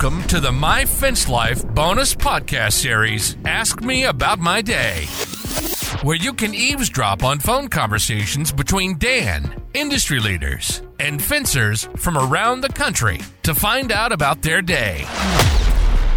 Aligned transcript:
Welcome 0.00 0.22
to 0.28 0.38
the 0.38 0.52
My 0.52 0.84
Fence 0.84 1.28
Life 1.28 1.66
bonus 1.74 2.14
podcast 2.14 2.74
series, 2.74 3.36
Ask 3.44 3.82
Me 3.82 4.04
About 4.04 4.38
My 4.38 4.62
Day, 4.62 5.06
where 6.02 6.14
you 6.14 6.32
can 6.32 6.54
eavesdrop 6.54 7.24
on 7.24 7.40
phone 7.40 7.66
conversations 7.66 8.52
between 8.52 8.96
Dan, 8.98 9.60
industry 9.74 10.20
leaders, 10.20 10.82
and 11.00 11.20
fencers 11.20 11.88
from 11.96 12.16
around 12.16 12.60
the 12.60 12.68
country 12.68 13.18
to 13.42 13.56
find 13.56 13.90
out 13.90 14.12
about 14.12 14.40
their 14.40 14.62
day. 14.62 15.02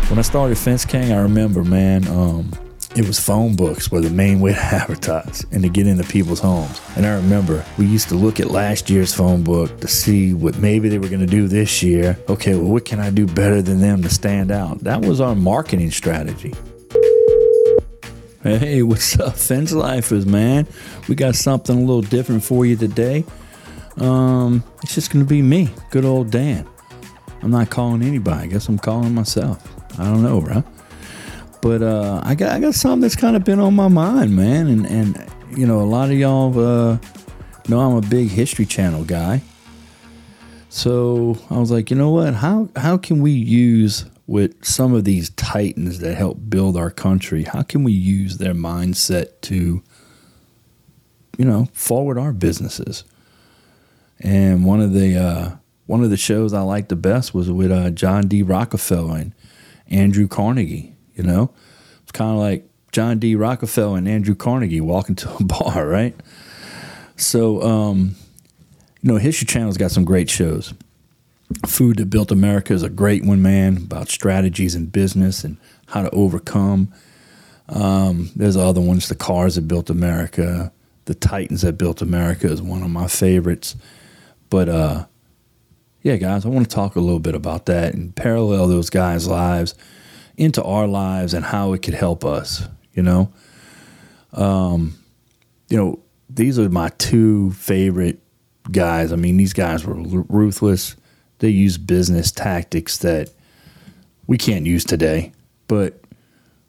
When 0.10 0.20
I 0.20 0.22
started 0.22 0.60
Fence 0.60 0.86
King, 0.86 1.12
I 1.12 1.20
remember, 1.20 1.64
man, 1.64 2.08
um, 2.10 2.52
it 2.96 3.08
was 3.08 3.20
phone 3.20 3.56
books 3.56 3.90
were 3.90 4.02
the 4.02 4.10
main 4.10 4.42
way 4.42 4.52
to 4.54 4.60
advertise 4.60 5.46
and 5.52 5.64
to 5.64 5.70
get 5.70 5.88
into 5.88 6.04
people's 6.04 6.40
homes. 6.40 6.82
And 6.96 7.06
I 7.06 7.16
remember 7.16 7.64
we 7.78 7.86
used 7.86 8.10
to 8.10 8.16
look 8.16 8.40
at 8.40 8.52
last 8.52 8.90
year's 8.90 9.14
phone 9.14 9.44
book 9.44 9.80
to 9.80 9.88
see 9.88 10.34
what 10.34 10.58
maybe 10.58 10.90
they 10.90 11.00
were 11.00 11.08
going 11.08 11.22
to 11.22 11.26
do 11.26 11.48
this 11.48 11.82
year. 11.82 12.18
Okay, 12.28 12.54
well, 12.56 12.72
what 12.72 12.86
can 12.86 13.00
I 13.00 13.10
do 13.10 13.26
better 13.26 13.62
than 13.62 13.80
them 13.80 14.02
to 14.04 14.10
stand 14.10 14.52
out? 14.52 14.80
That 14.80 15.02
was 15.02 15.22
our 15.22 15.36
marketing 15.36 15.92
strategy. 15.92 16.54
Hey, 18.44 18.84
what's 18.84 19.18
up, 19.20 19.36
Fence 19.36 19.72
Lifers, 19.72 20.26
man? 20.26 20.68
We 21.08 21.16
got 21.16 21.36
something 21.36 21.78
a 21.78 21.80
little 21.80 22.02
different 22.02 22.44
for 22.44 22.66
you 22.66 22.76
today. 22.76 23.24
Um, 23.98 24.64
it's 24.84 24.96
just 24.96 25.12
going 25.12 25.24
to 25.24 25.30
be 25.30 25.42
me, 25.42 25.70
good 25.92 26.06
old 26.06 26.32
Dan. 26.32 26.68
I'm 27.42 27.52
not 27.52 27.70
calling 27.70 28.02
anybody. 28.02 28.44
I 28.44 28.48
guess 28.48 28.68
I'm 28.68 28.78
calling 28.78 29.14
myself. 29.14 29.66
I 30.00 30.06
don't 30.06 30.24
know, 30.24 30.42
bro. 30.42 30.64
But 31.62 31.84
uh, 31.84 32.22
I 32.24 32.36
got 32.36 32.52
I 32.52 32.60
got 32.60 32.74
something 32.74 33.02
that's 33.02 33.16
kind 33.16 33.36
of 33.36 33.44
been 33.44 33.60
on 33.60 33.76
my 33.76 33.88
mind, 33.88 34.36
man. 34.36 34.68
And 34.68 34.86
and 34.86 35.32
you 35.56 35.68
know, 35.68 35.82
a 35.82 35.84
lot 35.86 36.10
of 36.10 36.18
y'all 36.18 36.58
uh, 36.60 36.98
know 37.68 37.80
I'm 37.80 37.96
a 37.96 38.02
big 38.02 38.30
History 38.30 38.66
Channel 38.66 39.04
guy. 39.04 39.42
So 40.70 41.38
I 41.50 41.58
was 41.60 41.70
like, 41.70 41.92
you 41.92 41.98
know 41.98 42.12
what? 42.12 42.34
How 42.36 42.70
how 42.76 42.98
can 42.98 43.22
we 43.22 43.32
use 43.32 44.06
with 44.26 44.64
some 44.64 44.94
of 44.94 45.04
these 45.04 45.30
titans 45.32 46.00
that 46.00 46.16
help 46.16 46.38
build 46.50 46.78
our 46.78 46.90
country? 46.90 47.44
How 47.44 47.62
can 47.62 47.84
we 47.84 47.92
use 47.92 48.38
their 48.38 48.54
mindset 48.54 49.42
to, 49.42 49.84
you 51.38 51.46
know, 51.46 51.68
forward 51.74 52.18
our 52.18 52.32
businesses? 52.32 53.04
And 54.22 54.64
one 54.66 54.80
of 54.80 54.94
the 54.94 55.18
uh, 55.18 55.56
one 55.88 56.04
of 56.04 56.10
the 56.10 56.18
shows 56.18 56.54
I 56.54 56.62
liked 56.62 56.90
the 56.90 56.96
best 56.96 57.34
was 57.34 57.52
with 57.52 57.72
uh, 57.72 57.90
John 57.90 58.28
D. 58.28 58.42
Rockefeller 58.42 59.18
and 59.18 59.34
Andrew 59.90 60.28
Carnegie. 60.28 60.91
You 61.22 61.28
know, 61.28 61.54
it's 62.02 62.12
kind 62.12 62.32
of 62.32 62.38
like 62.38 62.68
John 62.92 63.20
D. 63.20 63.36
Rockefeller 63.36 64.00
and 64.00 64.08
Andrew 64.08 64.34
Carnegie 64.34 64.82
walking 64.82 65.16
to 65.18 65.32
a 65.36 65.44
bar, 65.44 65.88
right? 65.88 66.16
So, 67.16 67.62
um, 67.62 68.16
you 69.02 69.12
know, 69.12 69.18
History 69.18 69.46
Channel's 69.46 69.78
got 69.78 69.92
some 69.92 70.04
great 70.04 70.30
shows. 70.30 70.74
Food 71.68 71.98
That 71.98 72.10
Built 72.10 72.32
America 72.32 72.74
is 72.74 72.82
a 72.82 72.90
great 72.90 73.24
one, 73.24 73.42
man, 73.42 73.78
about 73.78 74.10
strategies 74.10 74.74
in 74.74 74.88
business 74.88 75.44
and 75.44 75.58
how 75.88 76.02
to 76.02 76.10
overcome. 76.10 76.92
Um, 77.70 78.32
there's 78.36 78.58
other 78.58 78.82
ones, 78.82 79.08
The 79.08 79.16
Cars 79.16 79.56
That 79.56 79.68
Built 79.68 79.92
America, 79.92 80.72
The 81.06 81.14
Titans 81.14 81.62
That 81.62 81.78
Built 81.78 82.02
America 82.02 82.48
is 82.48 82.64
one 82.64 82.82
of 82.82 82.90
my 82.90 83.08
favorites. 83.08 83.76
But, 84.50 84.70
uh, 84.70 85.06
yeah, 86.02 86.16
guys, 86.16 86.46
I 86.46 86.50
want 86.50 86.68
to 86.68 86.76
talk 86.76 86.96
a 86.96 87.00
little 87.00 87.20
bit 87.20 87.36
about 87.36 87.68
that 87.68 87.94
and 87.94 88.16
parallel 88.16 88.68
those 88.68 88.90
guys' 88.90 89.28
lives 89.28 89.76
into 90.38 90.64
our 90.64 90.88
lives 90.88 91.34
and 91.34 91.46
how 91.46 91.74
it 91.74 91.82
could 91.82 91.94
help 91.94 92.24
us, 92.26 92.68
you 92.94 93.04
know? 93.04 93.32
Um, 94.34 94.96
you 95.70 95.78
know, 95.78 96.00
these 96.30 96.58
are 96.58 96.70
my 96.70 96.90
two 96.98 97.52
favorite 97.52 98.20
guys. 98.72 99.12
I 99.12 99.16
mean, 99.16 99.38
these 99.38 99.54
guys 99.54 99.86
were 99.86 99.96
ruthless. 99.96 100.96
They 101.40 101.50
use 101.50 101.78
business 101.78 102.32
tactics 102.32 102.98
that 103.00 103.30
we 104.28 104.38
can't 104.38 104.66
use 104.66 104.86
today, 104.86 105.32
but 105.68 106.00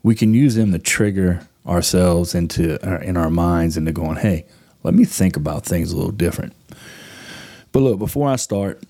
we 0.02 0.14
can 0.14 0.34
use 0.34 0.54
them 0.54 0.72
to 0.72 0.78
trigger 0.78 1.46
ourselves 1.66 2.34
into 2.34 2.84
uh, 2.86 3.00
in 3.00 3.16
our 3.16 3.30
minds 3.30 3.76
into 3.76 3.92
going, 3.92 4.16
hey, 4.16 4.44
let 4.82 4.94
me 4.94 5.04
think 5.04 5.36
about 5.36 5.64
things 5.64 5.92
a 5.92 5.96
little 5.96 6.10
different. 6.10 6.54
But 7.70 7.80
look, 7.80 7.98
before 7.98 8.28
I 8.28 8.36
start, 8.36 8.82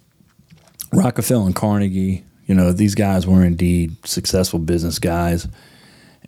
Rockefeller 0.92 1.46
and 1.46 1.54
Carnegie, 1.54 2.24
you 2.52 2.56
know, 2.58 2.70
these 2.70 2.94
guys 2.94 3.26
were 3.26 3.42
indeed 3.42 3.96
successful 4.06 4.58
business 4.58 4.98
guys, 4.98 5.48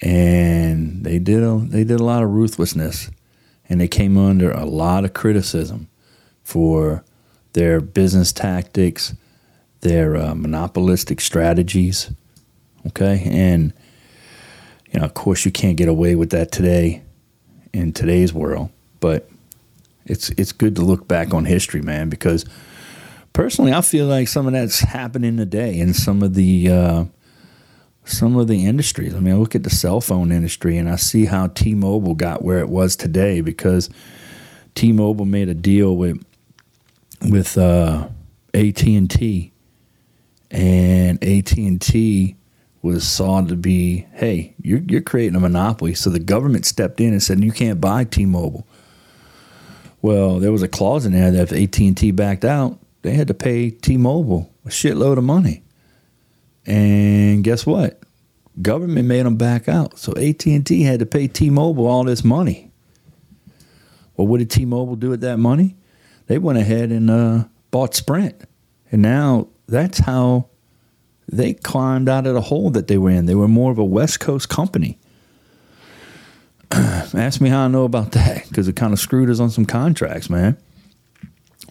and 0.00 1.04
they 1.04 1.18
did 1.18 1.42
a, 1.42 1.58
they 1.58 1.84
did 1.84 2.00
a 2.00 2.02
lot 2.02 2.22
of 2.22 2.30
ruthlessness, 2.30 3.10
and 3.68 3.78
they 3.78 3.88
came 3.88 4.16
under 4.16 4.50
a 4.50 4.64
lot 4.64 5.04
of 5.04 5.12
criticism 5.12 5.86
for 6.42 7.04
their 7.52 7.78
business 7.78 8.32
tactics, 8.32 9.12
their 9.82 10.16
uh, 10.16 10.34
monopolistic 10.34 11.20
strategies. 11.20 12.10
Okay, 12.86 13.22
and 13.26 13.74
you 14.90 14.98
know, 14.98 15.04
of 15.04 15.12
course, 15.12 15.44
you 15.44 15.52
can't 15.52 15.76
get 15.76 15.88
away 15.88 16.14
with 16.14 16.30
that 16.30 16.50
today 16.50 17.02
in 17.74 17.92
today's 17.92 18.32
world, 18.32 18.70
but 19.00 19.28
it's 20.06 20.30
it's 20.30 20.52
good 20.52 20.74
to 20.76 20.80
look 20.80 21.06
back 21.06 21.34
on 21.34 21.44
history, 21.44 21.82
man, 21.82 22.08
because 22.08 22.46
personally, 23.34 23.74
I 23.74 23.82
feel 23.82 24.06
like 24.06 24.28
some 24.28 24.46
of 24.46 24.54
that's 24.54 24.80
happening 24.80 25.36
today 25.36 25.78
in 25.78 25.92
some 25.92 26.22
of 26.22 26.32
the 26.32 26.70
uh, 26.70 27.04
some 28.06 28.36
of 28.36 28.48
the 28.48 28.64
industries. 28.64 29.14
I 29.14 29.20
mean, 29.20 29.34
I 29.34 29.36
look 29.36 29.54
at 29.54 29.64
the 29.64 29.70
cell 29.70 30.00
phone 30.00 30.32
industry 30.32 30.78
and 30.78 30.88
I 30.88 30.96
see 30.96 31.26
how 31.26 31.48
T-Mobile 31.48 32.14
got 32.14 32.42
where 32.42 32.58
it 32.58 32.70
was 32.70 32.96
today 32.96 33.42
because 33.42 33.90
T-Mobile 34.74 35.26
made 35.26 35.50
a 35.50 35.54
deal 35.54 35.94
with 35.96 36.24
with 37.28 37.58
uh, 37.58 38.08
AT 38.54 38.82
and 38.82 39.10
T, 39.10 39.52
and 40.50 41.22
AT 41.22 41.52
and 41.56 41.80
T 41.80 42.36
was 42.82 43.08
saw 43.08 43.40
to 43.40 43.56
be, 43.56 44.06
hey, 44.12 44.54
you're 44.62 44.80
you're 44.80 45.02
creating 45.02 45.36
a 45.36 45.40
monopoly. 45.40 45.94
So 45.94 46.08
the 46.08 46.18
government 46.18 46.64
stepped 46.64 47.00
in 47.00 47.12
and 47.12 47.22
said 47.22 47.42
you 47.42 47.52
can't 47.52 47.80
buy 47.80 48.04
T-Mobile. 48.04 48.66
Well, 50.02 50.38
there 50.38 50.52
was 50.52 50.62
a 50.62 50.68
clause 50.68 51.06
in 51.06 51.12
there 51.12 51.30
that 51.30 51.50
if 51.50 51.52
AT 51.52 51.78
and 51.80 51.96
T 51.96 52.10
backed 52.10 52.44
out, 52.44 52.78
they 53.04 53.12
had 53.12 53.28
to 53.28 53.34
pay 53.34 53.68
T-Mobile 53.68 54.50
a 54.64 54.70
shitload 54.70 55.18
of 55.18 55.24
money. 55.24 55.62
And 56.64 57.44
guess 57.44 57.66
what? 57.66 58.02
Government 58.62 59.06
made 59.06 59.26
them 59.26 59.36
back 59.36 59.68
out. 59.68 59.98
So 59.98 60.14
AT&T 60.16 60.82
had 60.82 61.00
to 61.00 61.06
pay 61.06 61.28
T-Mobile 61.28 61.86
all 61.86 62.04
this 62.04 62.24
money. 62.24 62.70
Well, 64.16 64.26
what 64.26 64.38
did 64.38 64.50
T-Mobile 64.50 64.96
do 64.96 65.10
with 65.10 65.20
that 65.20 65.36
money? 65.36 65.76
They 66.28 66.38
went 66.38 66.58
ahead 66.58 66.90
and 66.90 67.10
uh, 67.10 67.44
bought 67.70 67.94
Sprint. 67.94 68.36
And 68.90 69.02
now 69.02 69.48
that's 69.68 69.98
how 69.98 70.48
they 71.30 71.52
climbed 71.52 72.08
out 72.08 72.26
of 72.26 72.32
the 72.32 72.40
hole 72.40 72.70
that 72.70 72.88
they 72.88 72.96
were 72.96 73.10
in. 73.10 73.26
They 73.26 73.34
were 73.34 73.48
more 73.48 73.70
of 73.70 73.76
a 73.76 73.84
West 73.84 74.18
Coast 74.18 74.48
company. 74.48 74.98
Ask 76.70 77.42
me 77.42 77.50
how 77.50 77.66
I 77.66 77.68
know 77.68 77.84
about 77.84 78.12
that 78.12 78.48
because 78.48 78.66
it 78.66 78.76
kind 78.76 78.94
of 78.94 78.98
screwed 78.98 79.28
us 79.28 79.40
on 79.40 79.50
some 79.50 79.66
contracts, 79.66 80.30
man. 80.30 80.56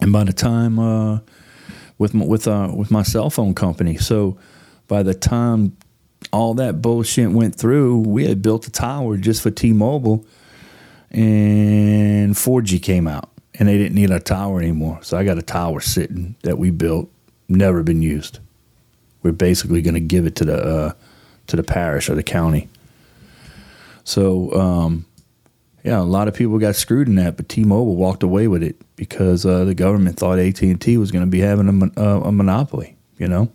And 0.00 0.12
by 0.12 0.24
the 0.24 0.32
time 0.32 0.78
uh, 0.78 1.20
with 1.98 2.14
my, 2.14 2.24
with 2.24 2.48
uh, 2.48 2.72
with 2.74 2.90
my 2.90 3.02
cell 3.02 3.30
phone 3.30 3.54
company, 3.54 3.96
so 3.96 4.36
by 4.88 5.02
the 5.02 5.14
time 5.14 5.76
all 6.32 6.54
that 6.54 6.82
bullshit 6.82 7.30
went 7.30 7.54
through, 7.54 8.00
we 8.00 8.26
had 8.26 8.42
built 8.42 8.66
a 8.66 8.70
tower 8.70 9.16
just 9.16 9.42
for 9.42 9.50
T-Mobile, 9.50 10.24
and 11.10 12.34
4G 12.34 12.82
came 12.82 13.06
out, 13.06 13.30
and 13.54 13.68
they 13.68 13.78
didn't 13.78 13.94
need 13.94 14.10
a 14.10 14.20
tower 14.20 14.60
anymore. 14.60 14.98
So 15.02 15.16
I 15.16 15.24
got 15.24 15.38
a 15.38 15.42
tower 15.42 15.80
sitting 15.80 16.34
that 16.42 16.58
we 16.58 16.70
built, 16.70 17.08
never 17.48 17.82
been 17.82 18.02
used. 18.02 18.40
We're 19.22 19.32
basically 19.32 19.80
going 19.80 19.94
to 19.94 20.00
give 20.00 20.26
it 20.26 20.36
to 20.36 20.44
the 20.44 20.56
uh, 20.56 20.92
to 21.46 21.56
the 21.56 21.62
parish 21.62 22.08
or 22.08 22.14
the 22.14 22.22
county. 22.22 22.68
So 24.04 24.52
um, 24.52 25.06
yeah, 25.84 26.00
a 26.00 26.02
lot 26.02 26.28
of 26.28 26.34
people 26.34 26.58
got 26.58 26.76
screwed 26.76 27.08
in 27.08 27.16
that, 27.16 27.36
but 27.36 27.50
T-Mobile 27.50 27.96
walked 27.96 28.22
away 28.22 28.48
with 28.48 28.62
it 28.62 28.80
because 28.96 29.44
uh, 29.44 29.66
the 29.66 29.74
government 29.74 30.16
thought 30.16 30.38
AT 30.38 30.62
and 30.62 30.80
T 30.80 30.96
was 30.96 31.12
going 31.12 31.24
to 31.24 31.30
be 31.30 31.40
having 31.40 31.68
a, 31.68 32.00
a, 32.00 32.20
a, 32.22 32.32
monopoly. 32.32 32.96
You 33.18 33.28
know. 33.28 33.52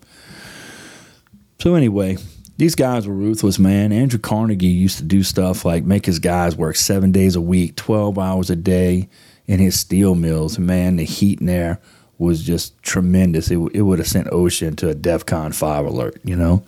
So 1.60 1.74
anyway, 1.74 2.18
these 2.58 2.76
guys 2.76 3.08
were 3.08 3.16
ruthless, 3.16 3.58
man. 3.58 3.92
Andrew 3.92 4.20
Carnegie 4.20 4.68
used 4.68 5.00
to 5.00 5.04
do 5.04 5.24
stuff 5.24 5.66
like 5.66 5.84
make 5.84 6.06
his 6.06 6.20
guys 6.20 6.56
work 6.56 6.76
seven 6.76 7.12
days 7.12 7.36
a 7.36 7.42
week, 7.42 7.76
twelve 7.76 8.20
hours 8.20 8.52
a 8.52 8.56
day 8.56 9.10
in 9.48 9.60
his 9.60 9.80
steel 9.80 10.14
mills. 10.14 10.60
Man, 10.60 10.98
the 10.98 11.06
heat 11.06 11.40
in 11.40 11.48
there 11.48 11.82
was 12.20 12.44
just 12.44 12.82
tremendous. 12.84 13.50
It, 13.50 13.58
it 13.74 13.82
would 13.82 13.98
have 13.98 14.08
sent 14.08 14.32
Ocean 14.32 14.76
to 14.76 14.90
a 14.90 14.96
DEFCON 14.96 15.56
five 15.56 15.84
alert. 15.84 16.22
You 16.24 16.36
know. 16.36 16.64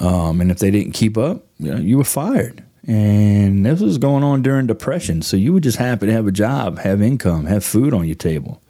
Um, 0.00 0.40
and 0.40 0.50
if 0.50 0.58
they 0.58 0.70
didn't 0.70 0.92
keep 0.92 1.16
up, 1.16 1.44
you, 1.58 1.74
know, 1.74 1.80
you 1.80 1.98
were 1.98 2.04
fired. 2.04 2.65
And 2.86 3.66
this 3.66 3.80
was 3.80 3.98
going 3.98 4.22
on 4.22 4.42
during 4.42 4.66
Depression. 4.66 5.22
So 5.22 5.36
you 5.36 5.52
were 5.52 5.60
just 5.60 5.78
happy 5.78 6.06
to 6.06 6.12
have 6.12 6.26
a 6.26 6.32
job, 6.32 6.78
have 6.78 7.02
income, 7.02 7.46
have 7.46 7.64
food 7.64 7.92
on 7.92 8.06
your 8.06 8.14
table. 8.14 8.62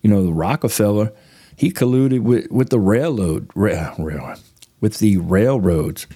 You 0.00 0.08
know, 0.08 0.24
the 0.24 0.32
Rockefeller, 0.32 1.12
he 1.54 1.70
colluded 1.70 2.20
with, 2.20 2.50
with 2.50 2.70
the 2.70 2.78
railroad, 2.78 3.50
rail, 3.54 3.94
rail, 3.98 4.34
with 4.80 4.98
the 4.98 5.18
railroads 5.18 6.06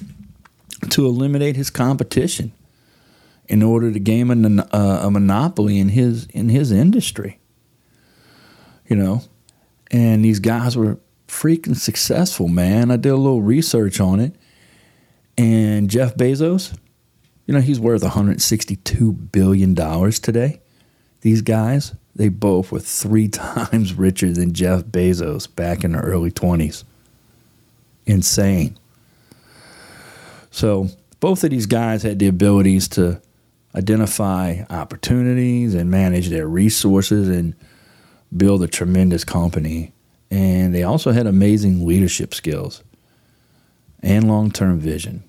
to 0.91 1.07
eliminate 1.07 1.57
his 1.57 1.69
competition 1.69 2.53
in 3.49 3.63
order 3.63 3.93
to 3.93 3.99
gain 3.99 4.59
a, 4.59 4.63
uh, 4.75 5.07
a 5.07 5.11
monopoly 5.11 5.79
in 5.79 5.91
his 5.91 6.27
in 6.27 6.49
his 6.49 6.73
industry. 6.73 7.39
You 8.89 8.97
know, 8.97 9.23
and 9.91 10.25
these 10.25 10.41
guys 10.41 10.77
were 10.77 10.99
freaking 11.29 11.77
successful, 11.77 12.49
man. 12.49 12.91
I 12.91 12.97
did 12.97 13.11
a 13.11 13.17
little 13.17 13.43
research 13.43 14.01
on 14.01 14.21
it. 14.21 14.35
And 15.37 15.91
Jeff 15.91 16.15
Bezos, 16.15 16.77
you 17.47 17.55
know, 17.55 17.61
he's 17.61 17.81
worth 17.81 18.03
$162 18.03 19.33
billion 19.33 19.75
today. 19.75 20.61
These 21.21 21.43
guys, 21.43 21.95
they 22.15 22.29
both 22.29 22.73
were 22.73 22.81
three 22.81 23.29
times 23.29 23.95
richer 23.95 24.31
than 24.33 24.53
Jeff 24.53 24.83
Bezos 24.85 25.55
back 25.55 25.85
in 25.85 25.93
the 25.93 25.99
early 25.99 26.31
20s. 26.31 26.85
Insane. 28.07 28.79
So, 30.51 30.89
both 31.21 31.43
of 31.43 31.51
these 31.51 31.67
guys 31.67 32.03
had 32.03 32.19
the 32.19 32.29
abilities 32.29 32.87
to 32.89 33.21
identify 33.75 34.65
opportunities 34.71 35.75
and 35.75 35.91
manage 35.91 36.29
their 36.29 36.47
resources 36.47 37.29
and 37.29 37.55
build 38.37 38.63
a 38.63 38.69
tremendous 38.69 39.25
company. 39.25 39.93
And 40.31 40.75
they 40.75 40.83
also 40.83 41.13
had 41.13 41.27
amazing 41.27 41.87
leadership 41.87 42.35
skills 42.35 42.83
and 44.03 44.29
long 44.29 44.51
term 44.51 44.79
vision. 44.79 45.25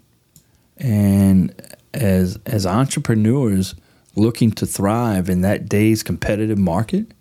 And 0.78 1.56
as 1.96 2.38
as 2.46 2.66
entrepreneurs 2.66 3.76
looking 4.16 4.52
to 4.52 4.66
thrive 4.66 5.30
in 5.30 5.42
that 5.42 5.68
day's 5.68 6.04
competitive 6.04 6.58
market, 6.58 7.14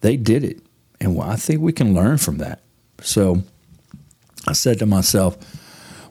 they 0.00 0.16
did 0.16 0.44
it. 0.44 0.60
And 1.00 1.20
I 1.20 1.36
think 1.36 1.60
we 1.60 1.72
can 1.72 1.94
learn 1.94 2.18
from 2.18 2.38
that. 2.38 2.60
So 3.00 3.42
I 4.46 4.52
said 4.52 4.78
to 4.80 4.86
myself, 4.86 5.36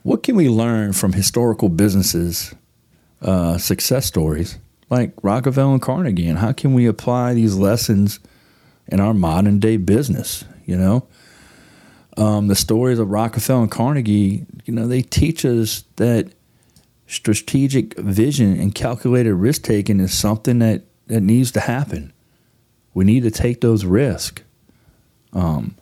what 0.04 0.24
can 0.24 0.36
we 0.36 0.50
learn 0.50 0.94
from 0.94 1.14
historical 1.14 1.70
businesses, 1.70 2.54
uh, 3.22 3.58
success 3.58 4.06
stories 4.06 4.58
like 4.90 5.14
Rockefeller 5.22 5.74
and 5.74 5.82
Carnegie? 5.82 6.28
And 6.28 6.40
how 6.40 6.54
can 6.54 6.74
we 6.74 6.86
apply 6.86 7.34
these 7.34 7.56
lessons 7.56 8.20
in 8.88 9.00
our 9.00 9.14
modern 9.14 9.60
day 9.60 9.78
business? 9.78 10.46
You 10.66 10.78
know, 10.78 11.08
um, 12.18 12.48
the 12.48 12.56
stories 12.56 13.00
of 13.00 13.10
Rockefeller 13.10 13.62
and 13.62 13.72
Carnegie, 13.72 14.46
you 14.66 14.74
know, 14.74 14.88
they 14.88 15.02
teach 15.02 15.46
us 15.46 15.84
that 15.98 16.32
strategic 17.08 17.98
vision 17.98 18.60
and 18.60 18.76
calculated 18.76 19.34
risk 19.34 19.64
taking 19.64 20.00
is 20.00 20.14
something 20.14 20.60
that, 20.60 20.84
that 21.08 21.22
needs 21.22 21.52
to 21.54 21.62
happen. 21.62 22.14
We 22.94 23.06
need 23.06 23.24
to 23.24 23.32
take 23.32 23.62
those 23.62 23.86
risks. 23.86 24.44
Um, 25.34 25.76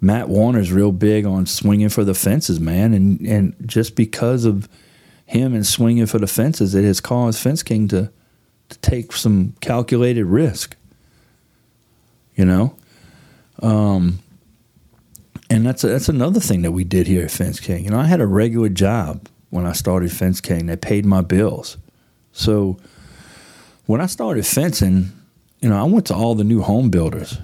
Matt 0.00 0.28
Warner's 0.28 0.72
real 0.72 0.92
big 0.92 1.24
on 1.24 1.46
swinging 1.46 1.88
for 1.88 2.04
the 2.04 2.14
fences, 2.14 2.60
man, 2.60 2.92
and 2.92 3.20
and 3.20 3.54
just 3.64 3.96
because 3.96 4.44
of 4.44 4.68
him 5.24 5.54
and 5.54 5.66
swinging 5.66 6.06
for 6.06 6.18
the 6.18 6.26
fences, 6.26 6.74
it 6.74 6.84
has 6.84 7.00
caused 7.00 7.40
Fence 7.40 7.62
King 7.62 7.88
to 7.88 8.10
to 8.68 8.78
take 8.78 9.12
some 9.12 9.54
calculated 9.60 10.26
risk. 10.26 10.76
You 12.34 12.44
know, 12.44 12.76
um, 13.62 14.18
and 15.48 15.64
that's 15.64 15.84
a, 15.84 15.88
that's 15.88 16.08
another 16.08 16.40
thing 16.40 16.62
that 16.62 16.72
we 16.72 16.84
did 16.84 17.06
here 17.06 17.24
at 17.24 17.30
Fence 17.30 17.58
King. 17.58 17.84
You 17.84 17.90
know, 17.90 17.98
I 17.98 18.06
had 18.06 18.20
a 18.20 18.26
regular 18.26 18.68
job 18.68 19.26
when 19.54 19.66
I 19.66 19.72
started 19.72 20.10
Fence 20.10 20.40
King. 20.40 20.66
They 20.66 20.74
paid 20.74 21.06
my 21.06 21.20
bills. 21.20 21.76
So 22.32 22.76
when 23.86 24.00
I 24.00 24.06
started 24.06 24.44
fencing, 24.44 25.12
you 25.60 25.68
know, 25.68 25.80
I 25.80 25.84
went 25.84 26.06
to 26.06 26.14
all 26.14 26.34
the 26.34 26.42
new 26.42 26.60
home 26.60 26.90
builders 26.90 27.38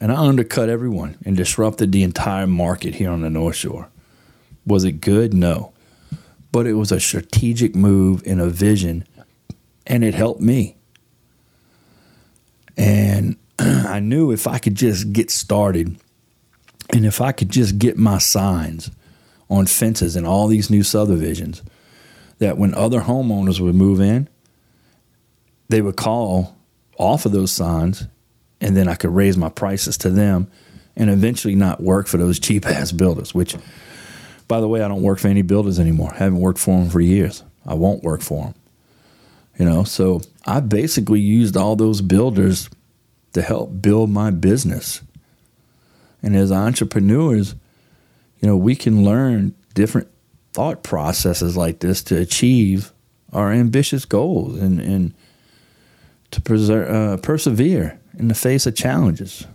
and 0.00 0.12
I 0.12 0.14
undercut 0.14 0.68
everyone 0.68 1.18
and 1.24 1.36
disrupted 1.36 1.90
the 1.90 2.04
entire 2.04 2.46
market 2.46 2.94
here 2.94 3.10
on 3.10 3.22
the 3.22 3.30
North 3.30 3.56
Shore. 3.56 3.88
Was 4.64 4.84
it 4.84 5.00
good? 5.00 5.34
No. 5.34 5.72
But 6.52 6.68
it 6.68 6.74
was 6.74 6.92
a 6.92 7.00
strategic 7.00 7.74
move 7.74 8.22
and 8.24 8.40
a 8.40 8.48
vision, 8.48 9.04
and 9.88 10.04
it 10.04 10.14
helped 10.14 10.40
me. 10.40 10.76
And 12.76 13.38
I 13.58 13.98
knew 13.98 14.30
if 14.30 14.46
I 14.46 14.58
could 14.58 14.76
just 14.76 15.12
get 15.12 15.32
started 15.32 15.96
and 16.90 17.04
if 17.04 17.20
I 17.20 17.32
could 17.32 17.50
just 17.50 17.78
get 17.78 17.96
my 17.96 18.18
signs 18.18 18.92
on 19.48 19.66
fences 19.66 20.16
in 20.16 20.24
all 20.24 20.48
these 20.48 20.70
new 20.70 20.82
subdivisions 20.82 21.62
that 22.38 22.58
when 22.58 22.74
other 22.74 23.00
homeowners 23.00 23.60
would 23.60 23.74
move 23.74 24.00
in, 24.00 24.28
they 25.68 25.80
would 25.80 25.96
call 25.96 26.56
off 26.98 27.26
of 27.26 27.32
those 27.32 27.52
signs 27.52 28.06
and 28.60 28.76
then 28.76 28.88
I 28.88 28.94
could 28.94 29.14
raise 29.14 29.36
my 29.36 29.48
prices 29.48 29.98
to 29.98 30.10
them 30.10 30.50
and 30.96 31.10
eventually 31.10 31.54
not 31.54 31.82
work 31.82 32.06
for 32.06 32.16
those 32.16 32.38
cheap 32.38 32.66
ass 32.66 32.92
builders, 32.92 33.34
which, 33.34 33.56
by 34.48 34.60
the 34.60 34.68
way, 34.68 34.82
I 34.82 34.88
don't 34.88 35.02
work 35.02 35.18
for 35.18 35.28
any 35.28 35.42
builders 35.42 35.78
anymore. 35.78 36.12
I 36.14 36.18
haven't 36.18 36.40
worked 36.40 36.58
for 36.58 36.78
them 36.78 36.88
for 36.88 37.00
years. 37.00 37.42
I 37.66 37.74
won't 37.74 38.02
work 38.02 38.22
for 38.22 38.44
them. 38.44 38.54
You 39.58 39.64
know, 39.64 39.84
so 39.84 40.22
I 40.44 40.60
basically 40.60 41.20
used 41.20 41.56
all 41.56 41.76
those 41.76 42.00
builders 42.02 42.68
to 43.32 43.42
help 43.42 43.82
build 43.82 44.10
my 44.10 44.30
business. 44.30 45.02
And 46.22 46.36
as 46.36 46.52
entrepreneurs, 46.52 47.54
you 48.46 48.52
know, 48.52 48.56
we 48.56 48.76
can 48.76 49.04
learn 49.04 49.56
different 49.74 50.06
thought 50.52 50.84
processes 50.84 51.56
like 51.56 51.80
this 51.80 52.00
to 52.04 52.16
achieve 52.16 52.92
our 53.32 53.50
ambitious 53.50 54.04
goals 54.04 54.56
and, 54.60 54.80
and 54.80 55.14
to 56.30 56.40
preserve, 56.40 56.88
uh, 56.88 57.16
persevere 57.16 57.98
in 58.16 58.28
the 58.28 58.36
face 58.36 58.64
of 58.64 58.76
challenges. 58.76 59.48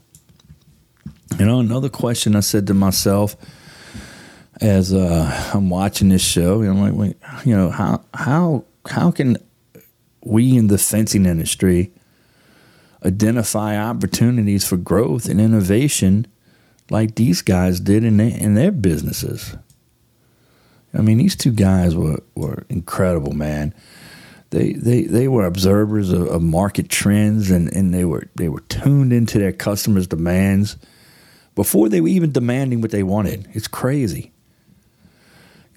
You 1.39 1.45
know, 1.45 1.61
another 1.61 1.87
question 1.87 2.35
I 2.35 2.41
said 2.41 2.67
to 2.67 2.73
myself 2.73 3.37
as 4.59 4.93
uh, 4.93 5.51
I'm 5.53 5.69
watching 5.69 6.09
this 6.09 6.21
show, 6.21 6.61
you 6.61 6.73
know, 6.73 6.91
like, 6.91 7.15
you 7.45 7.55
know, 7.55 7.69
how 7.69 8.03
how 8.13 8.65
how 8.89 9.09
can 9.09 9.37
we 10.25 10.57
in 10.57 10.67
the 10.67 10.77
fencing 10.77 11.25
industry 11.25 11.93
identify 13.05 13.77
opportunities 13.77 14.67
for 14.67 14.75
growth 14.75 15.29
and 15.29 15.39
innovation 15.39 16.27
like 16.91 17.15
these 17.15 17.41
guys 17.41 17.79
did 17.79 18.03
in 18.03 18.17
their, 18.17 18.37
in 18.37 18.53
their 18.53 18.71
businesses. 18.71 19.55
I 20.93 21.01
mean, 21.01 21.17
these 21.17 21.37
two 21.37 21.53
guys 21.53 21.95
were, 21.95 22.21
were 22.35 22.65
incredible, 22.67 23.31
man. 23.31 23.73
They, 24.49 24.73
they, 24.73 25.03
they 25.03 25.29
were 25.29 25.45
observers 25.45 26.11
of, 26.11 26.27
of 26.27 26.41
market 26.41 26.89
trends 26.89 27.49
and, 27.49 27.71
and 27.71 27.93
they 27.93 28.03
were 28.03 28.27
they 28.35 28.49
were 28.49 28.59
tuned 28.61 29.13
into 29.13 29.39
their 29.39 29.53
customers' 29.53 30.07
demands 30.07 30.75
before 31.55 31.87
they 31.87 32.01
were 32.01 32.09
even 32.09 32.33
demanding 32.33 32.81
what 32.81 32.91
they 32.91 33.03
wanted. 33.03 33.47
It's 33.53 33.69
crazy. 33.69 34.33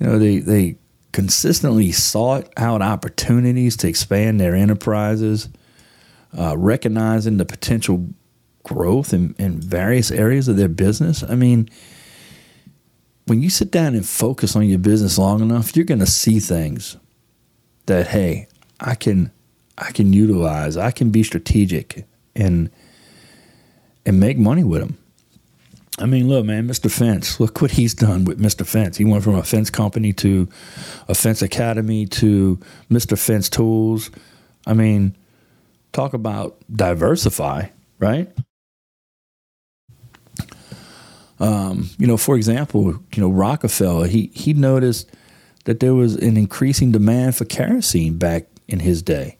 You 0.01 0.07
know, 0.09 0.19
they 0.19 0.39
they 0.39 0.79
consistently 1.13 1.93
sought 1.93 2.53
out 2.57 2.83
opportunities 2.83 3.77
to 3.77 3.87
expand 3.87 4.41
their 4.41 4.57
enterprises, 4.57 5.49
uh, 6.37 6.57
recognizing 6.59 7.37
the 7.37 7.45
potential 7.45 8.09
growth 8.65 9.15
in, 9.15 9.35
in 9.39 9.61
various 9.61 10.11
areas 10.11 10.49
of 10.49 10.57
their 10.57 10.69
business. 10.69 11.23
I 11.23 11.37
mean, 11.37 11.71
when 13.27 13.41
you 13.41 13.51
sit 13.51 13.71
down 13.71 13.95
and 13.95 14.07
focus 14.07 14.57
on 14.57 14.69
your 14.69 14.79
business 14.79 15.17
long 15.17 15.41
enough, 15.41 15.77
you're 15.77 15.85
going 15.85 16.01
to 16.01 16.07
see 16.07 16.41
things 16.41 16.97
that 17.87 18.09
hey, 18.09 18.49
I 18.81 18.95
can 18.95 19.31
I 19.79 19.93
can 19.93 20.13
utilize, 20.13 20.77
I 20.77 20.91
can 20.91 21.11
be 21.11 21.23
strategic 21.23 22.07
and 22.35 22.71
and 24.07 24.21
make 24.21 24.37
money 24.37 24.65
with 24.65 24.81
them. 24.81 24.99
I 25.99 26.07
mean, 26.07 26.29
look, 26.29 26.45
man, 26.45 26.67
Mr. 26.67 26.91
Fence, 26.91 27.39
look 27.39 27.63
what 27.63 27.73
he's 27.73 27.95
done 27.95 28.25
with 28.25 28.41
Mr. 28.41 28.67
Fence. 28.67 28.97
He 28.97 29.05
went 29.05 29.23
from 29.23 29.37
a 29.37 29.45
fence 29.45 29.71
company 29.71 30.13
to 30.15 30.49
a 31.07 31.15
fence 31.15 31.41
academy 31.41 32.07
to 32.07 32.59
Mr. 32.91 33.17
Fence 33.17 33.49
Tools. 33.49 34.11
I 34.67 34.75
mean, 34.75 35.17
talk 35.93 36.13
about 36.13 36.57
diversify, 36.75 37.69
right? 38.01 38.29
Um, 41.41 41.91
you 41.99 42.07
know, 42.07 42.17
for 42.17 42.37
example, 42.37 42.93
you 43.15 43.21
know 43.23 43.29
Rockefeller, 43.29 44.07
he 44.07 44.31
he 44.35 44.53
noticed 44.53 45.11
that 45.65 45.81
there 45.81 45.95
was 45.95 46.15
an 46.17 46.37
increasing 46.37 46.93
demand 46.93 47.37
for 47.37 47.45
kerosene 47.45 48.19
back 48.19 48.47
in 48.69 48.81
his 48.81 49.03
day, 49.03 49.37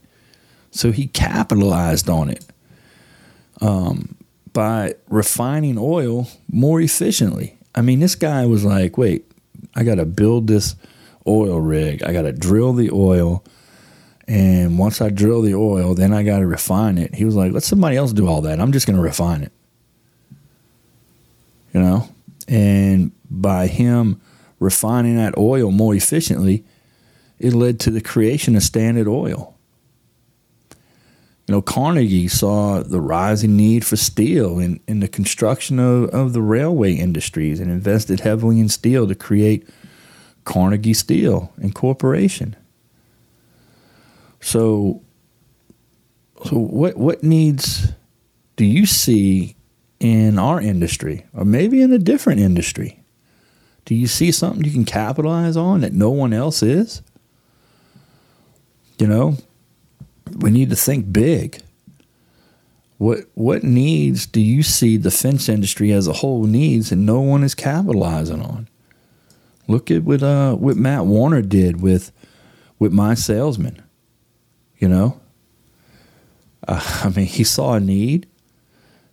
so 0.71 0.91
he 0.91 1.07
capitalized 1.07 2.09
on 2.11 2.31
it 2.31 2.45
um, 3.61 4.17
by 4.53 4.95
refining 5.09 5.79
oil 5.79 6.29
more 6.51 6.81
efficiently. 6.81 7.59
I 7.75 7.83
mean, 7.83 8.01
this 8.01 8.17
guy 8.17 8.47
was 8.47 8.65
like, 8.65 8.99
"Wait, 8.99 9.31
I 9.77 9.85
got 9.85 9.97
to 9.97 10.05
build 10.05 10.49
this 10.49 10.75
oil 11.27 11.61
rig. 11.61 12.03
I 12.03 12.13
got 12.13 12.23
to 12.23 12.33
drill 12.33 12.73
the 12.73 12.91
oil." 12.91 13.45
And 14.27 14.79
once 14.79 15.03
I 15.03 15.11
drill 15.11 15.43
the 15.43 15.55
oil, 15.55 15.95
then 15.95 16.15
I 16.15 16.23
got 16.23 16.39
to 16.39 16.47
refine 16.47 16.97
it. 16.97 17.15
He 17.15 17.27
was 17.27 17.35
like, 17.35 17.53
let 17.53 17.63
somebody 17.63 17.99
else 17.99 18.15
do 18.15 18.27
all 18.27 18.41
that. 18.41 18.59
I'm 18.59 18.73
just 18.73 18.87
going 18.87 18.97
to 18.97 19.03
refine 19.03 19.43
it 19.43 19.53
you 21.75 21.81
know, 21.81 22.09
and 22.49 23.11
by 23.29 23.67
him 23.67 24.21
refining 24.61 25.17
that 25.17 25.37
oil 25.37 25.71
more 25.71 25.95
efficiently, 25.95 26.65
it 27.39 27.53
led 27.53 27.81
to 27.81 27.91
the 27.91 28.01
creation 28.01 28.57
of 28.57 28.63
Standard 28.63 29.09
Oil. 29.09 29.55
You 31.47 31.53
know, 31.53 31.63
Carnegie 31.63 32.29
saw 32.29 32.83
the 32.83 33.01
rising 33.01 33.57
need 33.57 33.85
for 33.85 33.97
steel 33.97 34.59
in, 34.59 34.81
in 34.89 35.01
the 35.01 35.09
construction 35.09 35.79
of, 35.79 36.09
of 36.11 36.33
the 36.33 36.41
railway 36.41 36.95
industries 36.95 37.61
and 37.61 37.71
invested 37.71 38.21
heavily 38.21 38.61
in 38.61 38.71
steel 38.71 39.07
to 39.07 39.15
create 39.15 39.69
Carnegie 40.45 40.95
Steel 40.95 41.53
Incorporation. 41.61 42.57
So, 44.41 45.03
so 46.45 46.59
what 46.59 46.97
what 46.97 47.23
needs 47.23 47.93
do 48.57 48.65
you 48.65 48.85
see 48.87 49.57
in 50.05 50.39
our 50.39 50.61
industry 50.61 51.25
or 51.33 51.47
maybe 51.47 51.81
in 51.81 51.91
a 51.91 51.99
different 51.99 52.39
industry? 52.39 53.01
Do 53.87 53.95
you 53.95 54.07
see 54.07 54.31
something 54.31 54.63
you 54.63 54.71
can 54.71 54.85
capitalize 54.85 55.57
on 55.57 55.81
that 55.81 55.95
no 55.95 56.11
one 56.11 56.35
else 56.35 56.63
is? 56.63 57.01
You 58.99 59.07
know, 59.07 59.39
we 60.37 60.51
need 60.51 60.69
to 60.69 60.77
think 60.77 61.11
big. 61.11 61.63
What 62.99 63.21
what 63.33 63.63
needs 63.63 64.27
do 64.27 64.43
you 64.43 64.63
see 64.63 64.99
the 64.99 65.11
fence 65.11 65.49
industry 65.49 65.91
as 65.91 66.07
a 66.07 66.13
whole 66.13 66.45
needs 66.45 66.93
and 66.93 67.07
no 67.07 67.21
one 67.21 67.43
is 67.43 67.55
capitalizing 67.55 68.43
on? 68.43 68.69
Look 69.69 69.91
at 69.91 70.03
what 70.03 70.23
uh, 70.23 70.55
what 70.55 70.77
Matt 70.77 71.07
Warner 71.07 71.41
did 71.41 71.81
with 71.81 72.13
with 72.79 72.93
mySalesman. 72.93 73.81
You 74.79 74.89
know, 74.89 75.21
uh, 76.69 77.01
I 77.05 77.09
mean, 77.09 77.27
he 77.27 77.43
saw 77.43 77.75
a 77.75 77.81
need 77.81 78.27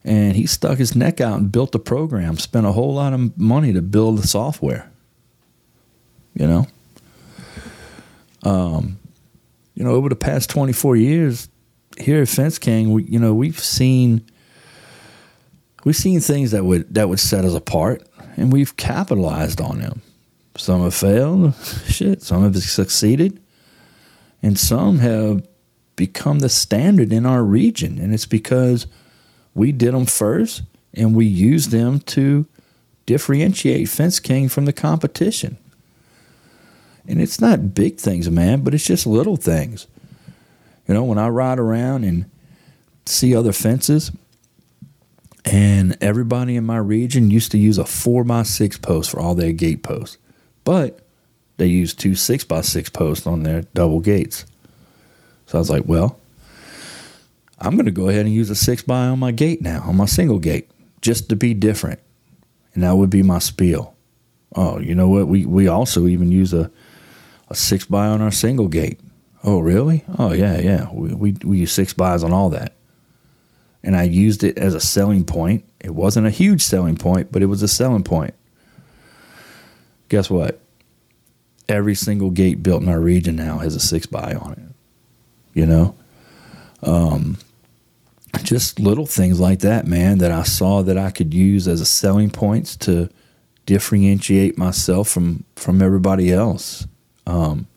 and 0.03 0.35
he 0.35 0.45
stuck 0.47 0.77
his 0.77 0.95
neck 0.95 1.21
out 1.21 1.39
and 1.39 1.51
built 1.51 1.75
a 1.75 1.79
program, 1.79 2.37
spent 2.37 2.65
a 2.65 2.71
whole 2.71 2.93
lot 2.95 3.13
of 3.13 3.37
money 3.37 3.71
to 3.73 3.81
build 3.81 4.17
the 4.17 4.27
software. 4.27 4.91
You 6.33 6.47
know? 6.47 6.67
Um, 8.43 8.97
you 9.75 9.83
know, 9.83 9.91
over 9.91 10.09
the 10.09 10.15
past 10.15 10.49
24 10.49 10.95
years 10.95 11.49
here 11.99 12.21
at 12.21 12.29
Fence 12.29 12.57
King, 12.57 12.91
we, 12.93 13.03
you 13.03 13.19
know, 13.19 13.33
we've 13.33 13.59
seen 13.59 14.25
we've 15.83 15.95
seen 15.95 16.19
things 16.19 16.51
that 16.51 16.65
would 16.65 16.93
that 16.93 17.09
would 17.09 17.19
set 17.19 17.45
us 17.45 17.53
apart 17.53 18.07
and 18.37 18.51
we've 18.51 18.75
capitalized 18.77 19.61
on 19.61 19.79
them. 19.79 20.01
Some 20.57 20.81
have 20.81 20.93
failed, 20.93 21.55
shit, 21.87 22.21
some 22.21 22.43
have 22.43 22.57
succeeded, 22.57 23.39
and 24.41 24.57
some 24.57 24.99
have 24.99 25.47
become 25.95 26.39
the 26.39 26.49
standard 26.49 27.13
in 27.13 27.25
our 27.25 27.43
region 27.43 27.99
and 27.99 28.13
it's 28.13 28.25
because 28.25 28.87
we 29.53 29.71
did 29.71 29.93
them 29.93 30.05
first 30.05 30.63
and 30.93 31.15
we 31.15 31.25
used 31.25 31.71
them 31.71 31.99
to 31.99 32.45
differentiate 33.05 33.89
Fence 33.89 34.19
King 34.19 34.49
from 34.49 34.65
the 34.65 34.73
competition. 34.73 35.57
And 37.07 37.21
it's 37.21 37.41
not 37.41 37.73
big 37.73 37.97
things, 37.97 38.29
man, 38.29 38.61
but 38.61 38.73
it's 38.73 38.85
just 38.85 39.07
little 39.07 39.35
things. 39.35 39.87
You 40.87 40.93
know, 40.93 41.03
when 41.03 41.17
I 41.17 41.29
ride 41.29 41.59
around 41.59 42.03
and 42.03 42.29
see 43.05 43.35
other 43.35 43.53
fences, 43.53 44.11
and 45.45 45.97
everybody 46.01 46.55
in 46.55 46.65
my 46.65 46.77
region 46.77 47.31
used 47.31 47.51
to 47.51 47.57
use 47.57 47.77
a 47.77 47.85
four 47.85 48.23
by 48.23 48.43
six 48.43 48.77
post 48.77 49.09
for 49.09 49.19
all 49.19 49.33
their 49.33 49.51
gate 49.51 49.81
posts, 49.83 50.17
but 50.63 50.99
they 51.57 51.65
use 51.65 51.93
two 51.93 52.15
six 52.15 52.43
by 52.43 52.61
six 52.61 52.89
posts 52.89 53.25
on 53.25 53.43
their 53.43 53.63
double 53.73 53.99
gates. 53.99 54.45
So 55.47 55.57
I 55.57 55.59
was 55.59 55.69
like, 55.69 55.83
well, 55.85 56.19
I'm 57.61 57.75
going 57.75 57.85
to 57.85 57.91
go 57.91 58.09
ahead 58.09 58.25
and 58.25 58.33
use 58.33 58.49
a 58.49 58.55
six 58.55 58.81
by 58.81 59.05
on 59.05 59.19
my 59.19 59.31
gate 59.31 59.61
now, 59.61 59.81
on 59.81 59.95
my 59.95 60.05
single 60.05 60.39
gate, 60.39 60.69
just 61.01 61.29
to 61.29 61.35
be 61.35 61.53
different. 61.53 61.99
And 62.73 62.83
that 62.83 62.95
would 62.95 63.09
be 63.09 63.23
my 63.23 63.39
spiel. 63.39 63.95
Oh, 64.55 64.79
you 64.79 64.95
know 64.95 65.07
what? 65.07 65.27
We, 65.27 65.45
we 65.45 65.67
also 65.67 66.07
even 66.07 66.31
use 66.31 66.53
a, 66.53 66.71
a 67.49 67.55
six 67.55 67.85
by 67.85 68.07
on 68.07 68.21
our 68.21 68.31
single 68.31 68.67
gate. 68.67 68.99
Oh, 69.43 69.59
really? 69.59 70.03
Oh, 70.17 70.33
yeah, 70.33 70.59
yeah. 70.59 70.89
We, 70.91 71.13
we, 71.13 71.35
we 71.43 71.59
use 71.59 71.71
six 71.71 71.93
bys 71.93 72.23
on 72.23 72.33
all 72.33 72.49
that. 72.49 72.73
And 73.83 73.95
I 73.95 74.03
used 74.03 74.43
it 74.43 74.57
as 74.57 74.73
a 74.73 74.79
selling 74.79 75.23
point. 75.23 75.65
It 75.79 75.91
wasn't 75.91 76.27
a 76.27 76.31
huge 76.31 76.63
selling 76.63 76.95
point, 76.95 77.31
but 77.31 77.41
it 77.41 77.47
was 77.47 77.63
a 77.63 77.67
selling 77.67 78.03
point. 78.03 78.33
Guess 80.09 80.29
what? 80.29 80.59
Every 81.69 81.95
single 81.95 82.31
gate 82.31 82.61
built 82.61 82.81
in 82.83 82.89
our 82.89 82.99
region 82.99 83.35
now 83.35 83.59
has 83.59 83.75
a 83.75 83.79
six 83.79 84.05
by 84.05 84.33
on 84.33 84.53
it. 84.53 84.75
You 85.53 85.65
know? 85.65 85.95
Um, 86.83 87.37
just 88.43 88.79
little 88.79 89.05
things 89.05 89.39
like 89.39 89.59
that, 89.59 89.85
man, 89.85 90.19
that 90.19 90.31
I 90.31 90.43
saw 90.43 90.81
that 90.83 90.97
I 90.97 91.11
could 91.11 91.33
use 91.33 91.67
as 91.67 91.81
a 91.81 91.85
selling 91.85 92.29
points 92.29 92.75
to 92.77 93.09
differentiate 93.65 94.57
myself 94.57 95.09
from 95.09 95.43
from 95.55 95.81
everybody 95.81 96.31
else. 96.31 96.87
Um, 97.27 97.67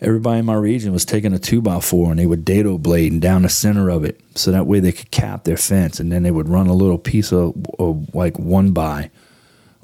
everybody 0.00 0.40
in 0.40 0.44
my 0.44 0.54
region 0.54 0.92
was 0.92 1.04
taking 1.04 1.32
a 1.32 1.38
two 1.38 1.62
by 1.62 1.80
four 1.80 2.10
and 2.10 2.18
they 2.18 2.26
would 2.26 2.44
dado 2.44 2.76
blade 2.76 3.12
and 3.12 3.22
down 3.22 3.42
the 3.42 3.48
center 3.48 3.88
of 3.88 4.04
it, 4.04 4.20
so 4.34 4.50
that 4.50 4.66
way 4.66 4.80
they 4.80 4.92
could 4.92 5.10
cap 5.10 5.44
their 5.44 5.56
fence, 5.56 6.00
and 6.00 6.12
then 6.12 6.22
they 6.22 6.30
would 6.30 6.48
run 6.48 6.66
a 6.66 6.74
little 6.74 6.98
piece 6.98 7.32
of, 7.32 7.54
of 7.78 8.14
like 8.14 8.38
one 8.38 8.72
by 8.72 9.10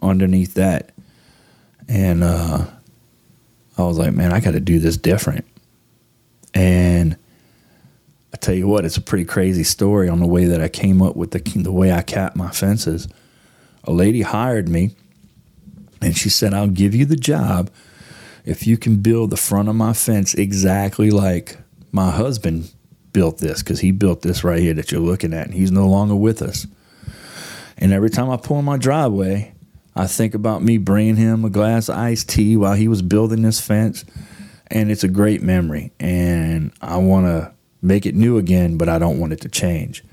underneath 0.02 0.54
that, 0.54 0.90
and 1.88 2.22
uh, 2.22 2.66
I 3.78 3.82
was 3.82 3.98
like, 3.98 4.12
man, 4.12 4.32
I 4.32 4.40
got 4.40 4.52
to 4.52 4.60
do 4.60 4.78
this 4.78 4.96
different, 4.96 5.46
and 6.52 7.16
tell 8.40 8.54
you 8.54 8.66
what, 8.66 8.84
it's 8.84 8.96
a 8.96 9.02
pretty 9.02 9.24
crazy 9.24 9.64
story 9.64 10.08
on 10.08 10.20
the 10.20 10.26
way 10.26 10.44
that 10.46 10.60
I 10.60 10.68
came 10.68 11.02
up 11.02 11.16
with 11.16 11.30
the 11.30 11.40
the 11.62 11.72
way 11.72 11.92
I 11.92 12.02
cap 12.02 12.36
my 12.36 12.50
fences. 12.50 13.08
A 13.84 13.92
lady 13.92 14.22
hired 14.22 14.68
me, 14.68 14.94
and 16.02 16.16
she 16.16 16.28
said, 16.28 16.54
"I'll 16.54 16.68
give 16.68 16.94
you 16.94 17.04
the 17.04 17.16
job 17.16 17.70
if 18.44 18.66
you 18.66 18.76
can 18.76 18.96
build 18.96 19.30
the 19.30 19.36
front 19.36 19.68
of 19.68 19.74
my 19.76 19.92
fence 19.92 20.34
exactly 20.34 21.10
like 21.10 21.58
my 21.92 22.10
husband 22.10 22.70
built 23.12 23.38
this, 23.38 23.62
because 23.62 23.80
he 23.80 23.90
built 23.90 24.22
this 24.22 24.44
right 24.44 24.60
here 24.60 24.74
that 24.74 24.92
you're 24.92 25.00
looking 25.00 25.34
at, 25.34 25.46
and 25.46 25.54
he's 25.54 25.72
no 25.72 25.88
longer 25.88 26.16
with 26.16 26.42
us." 26.42 26.66
And 27.78 27.92
every 27.92 28.10
time 28.10 28.30
I 28.30 28.36
pull 28.36 28.58
in 28.58 28.64
my 28.64 28.76
driveway, 28.76 29.52
I 29.96 30.06
think 30.06 30.34
about 30.34 30.62
me 30.62 30.78
bringing 30.78 31.16
him 31.16 31.44
a 31.44 31.50
glass 31.50 31.88
of 31.88 31.96
iced 31.96 32.28
tea 32.28 32.56
while 32.56 32.74
he 32.74 32.88
was 32.88 33.02
building 33.02 33.42
this 33.42 33.60
fence, 33.60 34.04
and 34.70 34.90
it's 34.90 35.04
a 35.04 35.08
great 35.08 35.42
memory. 35.42 35.92
And 35.98 36.72
I 36.80 36.98
want 36.98 37.26
to 37.26 37.52
make 37.82 38.06
it 38.06 38.14
new 38.14 38.38
again, 38.38 38.76
but 38.76 38.88
I 38.88 38.98
don't 38.98 39.18
want 39.18 39.32
it 39.32 39.40
to 39.42 39.48
change. 39.48 40.04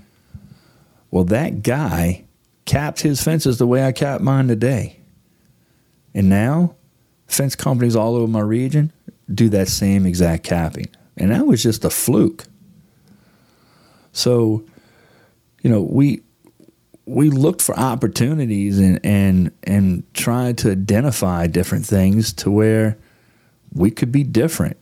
Well, 1.12 1.24
that 1.25 1.63
guy 1.63 2.25
capped 2.65 3.01
his 3.01 3.24
fences 3.24 3.57
the 3.57 3.67
way 3.67 3.86
I 3.86 3.91
capped 3.91 4.24
mine 4.24 4.47
today. 4.47 5.00
And 6.13 6.29
now, 6.29 6.75
fence 7.27 7.55
companies 7.55 7.95
all 7.95 8.15
over 8.15 8.27
my 8.27 8.41
region 8.41 8.91
do 9.33 9.50
that 9.50 9.67
same 9.67 10.05
exact 10.05 10.43
capping. 10.43 10.88
And 11.17 11.31
that 11.31 11.45
was 11.45 11.62
just 11.63 11.83
a 11.83 11.89
fluke. 11.89 12.45
So, 14.12 14.65
you 15.62 15.69
know, 15.69 15.81
we 15.81 16.21
we 17.05 17.29
looked 17.29 17.62
for 17.62 17.77
opportunities 17.77 18.79
and 18.79 19.00
and 19.03 19.51
and 19.63 20.13
tried 20.13 20.57
to 20.59 20.71
identify 20.71 21.47
different 21.47 21.86
things 21.86 22.33
to 22.33 22.51
where 22.51 22.97
we 23.74 23.91
could 23.91 24.12
be 24.12 24.24
different. 24.24 24.77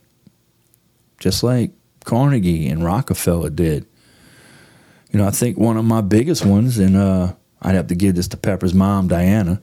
Just 1.18 1.42
like 1.42 1.70
Carnegie 2.06 2.68
and 2.68 2.82
Rockefeller 2.82 3.50
did. 3.50 3.84
You 5.12 5.18
know, 5.18 5.26
I 5.26 5.30
think 5.30 5.58
one 5.58 5.76
of 5.76 5.84
my 5.84 6.00
biggest 6.00 6.46
ones, 6.46 6.78
and 6.78 6.96
uh, 6.96 7.34
I'd 7.60 7.74
have 7.74 7.88
to 7.88 7.94
give 7.94 8.14
this 8.14 8.28
to 8.28 8.36
Pepper's 8.36 8.72
mom, 8.72 9.08
Diana. 9.08 9.60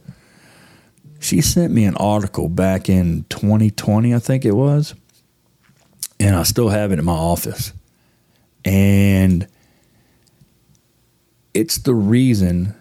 She 1.19 1.41
sent 1.41 1.73
me 1.73 1.85
an 1.85 1.95
article 1.95 2.49
back 2.49 2.89
in 2.89 3.25
2020, 3.29 4.13
I 4.13 4.19
think 4.19 4.45
it 4.45 4.51
was, 4.51 4.93
and 6.19 6.35
I 6.35 6.43
still 6.43 6.69
have 6.69 6.91
it 6.91 6.99
in 6.99 7.05
my 7.05 7.13
office. 7.13 7.73
And 8.65 9.47
it's 11.53 11.77
the 11.77 11.95
reason 11.95 12.75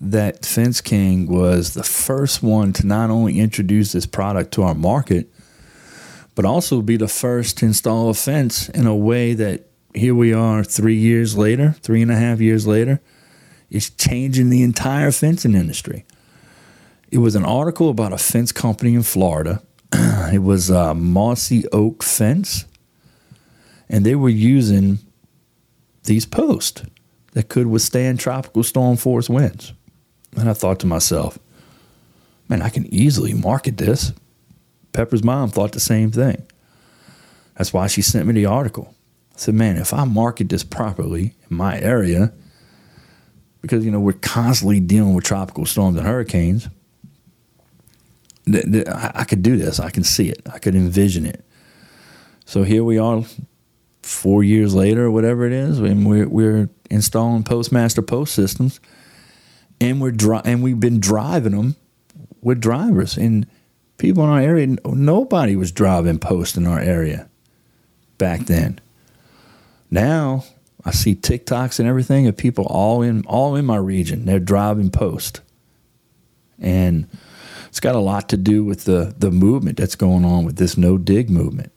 that 0.00 0.46
Fence 0.46 0.80
King 0.80 1.26
was 1.26 1.74
the 1.74 1.82
first 1.82 2.42
one 2.42 2.72
to 2.74 2.86
not 2.86 3.10
only 3.10 3.38
introduce 3.38 3.92
this 3.92 4.06
product 4.06 4.52
to 4.52 4.62
our 4.62 4.74
market, 4.74 5.30
but 6.38 6.44
also 6.44 6.80
be 6.82 6.96
the 6.96 7.08
first 7.08 7.58
to 7.58 7.66
install 7.66 8.08
a 8.08 8.14
fence 8.14 8.68
in 8.68 8.86
a 8.86 8.94
way 8.94 9.34
that 9.34 9.66
here 9.92 10.14
we 10.14 10.32
are 10.32 10.62
three 10.62 10.94
years 10.94 11.36
later, 11.36 11.74
three 11.82 12.00
and 12.00 12.12
a 12.12 12.14
half 12.14 12.40
years 12.40 12.64
later, 12.64 13.00
is 13.70 13.90
changing 13.90 14.48
the 14.48 14.62
entire 14.62 15.10
fencing 15.10 15.56
industry. 15.56 16.04
It 17.10 17.18
was 17.18 17.34
an 17.34 17.44
article 17.44 17.90
about 17.90 18.12
a 18.12 18.18
fence 18.18 18.52
company 18.52 18.94
in 18.94 19.02
Florida. 19.02 19.60
it 19.92 20.44
was 20.44 20.70
a 20.70 20.94
Mossy 20.94 21.66
Oak 21.72 22.04
Fence, 22.04 22.66
and 23.88 24.06
they 24.06 24.14
were 24.14 24.28
using 24.28 25.00
these 26.04 26.24
posts 26.24 26.84
that 27.32 27.48
could 27.48 27.66
withstand 27.66 28.20
tropical 28.20 28.62
storm 28.62 28.96
force 28.96 29.28
winds. 29.28 29.72
And 30.36 30.48
I 30.48 30.52
thought 30.52 30.78
to 30.78 30.86
myself, 30.86 31.36
man, 32.48 32.62
I 32.62 32.68
can 32.68 32.86
easily 32.94 33.34
market 33.34 33.78
this 33.78 34.12
Pepper's 34.92 35.24
mom 35.24 35.50
thought 35.50 35.72
the 35.72 35.80
same 35.80 36.10
thing. 36.10 36.46
That's 37.56 37.72
why 37.72 37.86
she 37.88 38.02
sent 38.02 38.26
me 38.26 38.34
the 38.34 38.46
article. 38.46 38.94
I 39.34 39.38
said, 39.38 39.54
man, 39.54 39.76
if 39.76 39.92
I 39.92 40.04
market 40.04 40.48
this 40.48 40.64
properly 40.64 41.34
in 41.50 41.56
my 41.56 41.80
area, 41.80 42.32
because, 43.62 43.84
you 43.84 43.90
know, 43.90 44.00
we're 44.00 44.12
constantly 44.12 44.80
dealing 44.80 45.14
with 45.14 45.24
tropical 45.24 45.66
storms 45.66 45.96
and 45.96 46.06
hurricanes, 46.06 46.68
th- 48.46 48.64
th- 48.64 48.88
I-, 48.88 49.12
I 49.16 49.24
could 49.24 49.42
do 49.42 49.56
this. 49.56 49.80
I 49.80 49.90
can 49.90 50.04
see 50.04 50.28
it. 50.28 50.42
I 50.52 50.58
could 50.58 50.74
envision 50.74 51.26
it. 51.26 51.44
So 52.44 52.62
here 52.62 52.84
we 52.84 52.98
are, 52.98 53.24
four 54.02 54.42
years 54.42 54.74
later, 54.74 55.04
or 55.04 55.10
whatever 55.10 55.44
it 55.44 55.52
is, 55.52 55.78
and 55.80 56.06
we're, 56.06 56.28
we're 56.28 56.70
installing 56.90 57.42
Postmaster 57.42 58.00
Post 58.00 58.34
systems, 58.34 58.80
and 59.80 60.00
we're 60.00 60.12
dri- 60.12 60.40
and 60.44 60.62
we've 60.62 60.80
been 60.80 60.98
driving 60.98 61.52
them 61.52 61.76
with 62.40 62.60
drivers. 62.60 63.16
And 63.16 63.46
people 63.98 64.24
in 64.24 64.30
our 64.30 64.40
area, 64.40 64.76
nobody 64.84 65.56
was 65.56 65.72
driving 65.72 66.18
post 66.18 66.56
in 66.56 66.66
our 66.66 66.80
area 66.80 67.28
back 68.16 68.40
then. 68.46 68.80
Now, 69.90 70.44
I 70.84 70.92
see 70.92 71.14
TikToks 71.14 71.78
and 71.78 71.88
everything 71.88 72.26
of 72.26 72.36
people 72.36 72.64
all 72.66 73.02
in 73.02 73.24
all 73.26 73.56
in 73.56 73.66
my 73.66 73.76
region. 73.76 74.24
They're 74.24 74.38
driving 74.38 74.90
post, 74.90 75.40
and 76.58 77.06
it's 77.68 77.80
got 77.80 77.94
a 77.94 78.00
lot 78.00 78.28
to 78.30 78.36
do 78.36 78.64
with 78.64 78.84
the 78.84 79.14
the 79.18 79.30
movement 79.30 79.76
that's 79.76 79.96
going 79.96 80.24
on 80.24 80.44
with 80.44 80.56
this 80.56 80.76
no 80.76 80.96
dig 80.96 81.28
movement. 81.28 81.72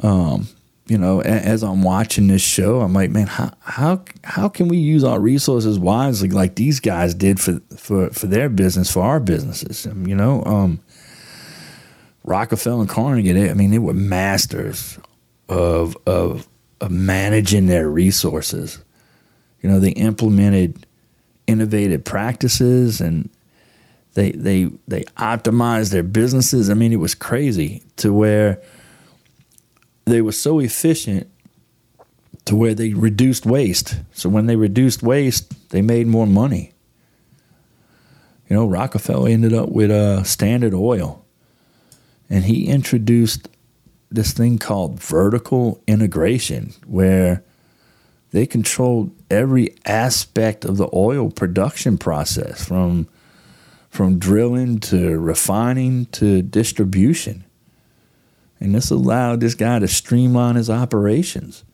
Um, 0.00 0.48
you 0.86 0.98
know, 0.98 1.22
as 1.22 1.62
I'm 1.62 1.82
watching 1.82 2.26
this 2.26 2.42
show, 2.42 2.80
I'm 2.80 2.92
like, 2.92 3.10
man, 3.10 3.26
how 3.26 3.52
how 3.60 4.04
how 4.22 4.48
can 4.48 4.68
we 4.68 4.76
use 4.76 5.02
our 5.02 5.18
resources 5.18 5.78
wisely 5.78 6.28
like 6.28 6.56
these 6.56 6.80
guys 6.80 7.14
did 7.14 7.40
for 7.40 7.60
for 7.76 8.10
for 8.10 8.26
their 8.26 8.50
business, 8.50 8.90
for 8.92 9.02
our 9.02 9.18
businesses? 9.18 9.86
You 9.86 10.14
know, 10.14 10.44
um, 10.44 10.80
Rockefeller 12.22 12.80
and 12.80 12.88
Carnegie, 12.88 13.50
I 13.50 13.54
mean, 13.54 13.70
they 13.70 13.78
were 13.78 13.94
masters 13.94 14.98
of 15.48 15.96
of 16.06 16.46
of 16.80 16.90
managing 16.90 17.66
their 17.66 17.88
resources. 17.88 18.82
You 19.62 19.70
know, 19.70 19.80
they 19.80 19.90
implemented 19.92 20.86
innovative 21.46 22.04
practices 22.04 23.00
and 23.00 23.30
they 24.12 24.32
they 24.32 24.70
they 24.86 25.04
optimized 25.16 25.92
their 25.92 26.02
businesses. 26.02 26.68
I 26.68 26.74
mean, 26.74 26.92
it 26.92 27.00
was 27.00 27.14
crazy 27.14 27.82
to 27.96 28.12
where 28.12 28.60
they 30.04 30.20
were 30.20 30.32
so 30.32 30.58
efficient 30.58 31.30
to 32.44 32.56
where 32.56 32.74
they 32.74 32.92
reduced 32.92 33.46
waste. 33.46 33.96
So 34.12 34.28
when 34.28 34.46
they 34.46 34.56
reduced 34.56 35.02
waste, 35.02 35.70
they 35.70 35.82
made 35.82 36.06
more 36.06 36.26
money. 36.26 36.72
You 38.48 38.56
know, 38.56 38.66
Rockefeller 38.66 39.30
ended 39.30 39.54
up 39.54 39.70
with 39.70 39.90
uh, 39.90 40.22
Standard 40.24 40.74
Oil, 40.74 41.24
and 42.28 42.44
he 42.44 42.66
introduced 42.66 43.48
this 44.10 44.32
thing 44.32 44.58
called 44.58 45.00
vertical 45.00 45.82
integration 45.86 46.74
where 46.86 47.42
they 48.30 48.46
controlled 48.46 49.12
every 49.30 49.74
aspect 49.86 50.64
of 50.64 50.76
the 50.76 50.88
oil 50.92 51.30
production 51.30 51.98
process 51.98 52.64
from 52.64 53.08
from 53.90 54.18
drilling 54.18 54.80
to 54.80 55.16
refining 55.16 56.04
to 56.06 56.42
distribution. 56.42 57.44
And 58.60 58.74
this 58.74 58.90
allowed 58.90 59.40
this 59.40 59.54
guy 59.54 59.78
to 59.78 59.88
streamline 59.88 60.56
his 60.56 60.70
operations 60.70 61.64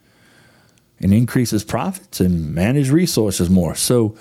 and 1.00 1.14
increase 1.14 1.50
his 1.50 1.64
profits 1.64 2.20
and 2.20 2.54
manage 2.54 2.90
resources 2.90 3.48
more. 3.48 3.74
So, 3.74 4.16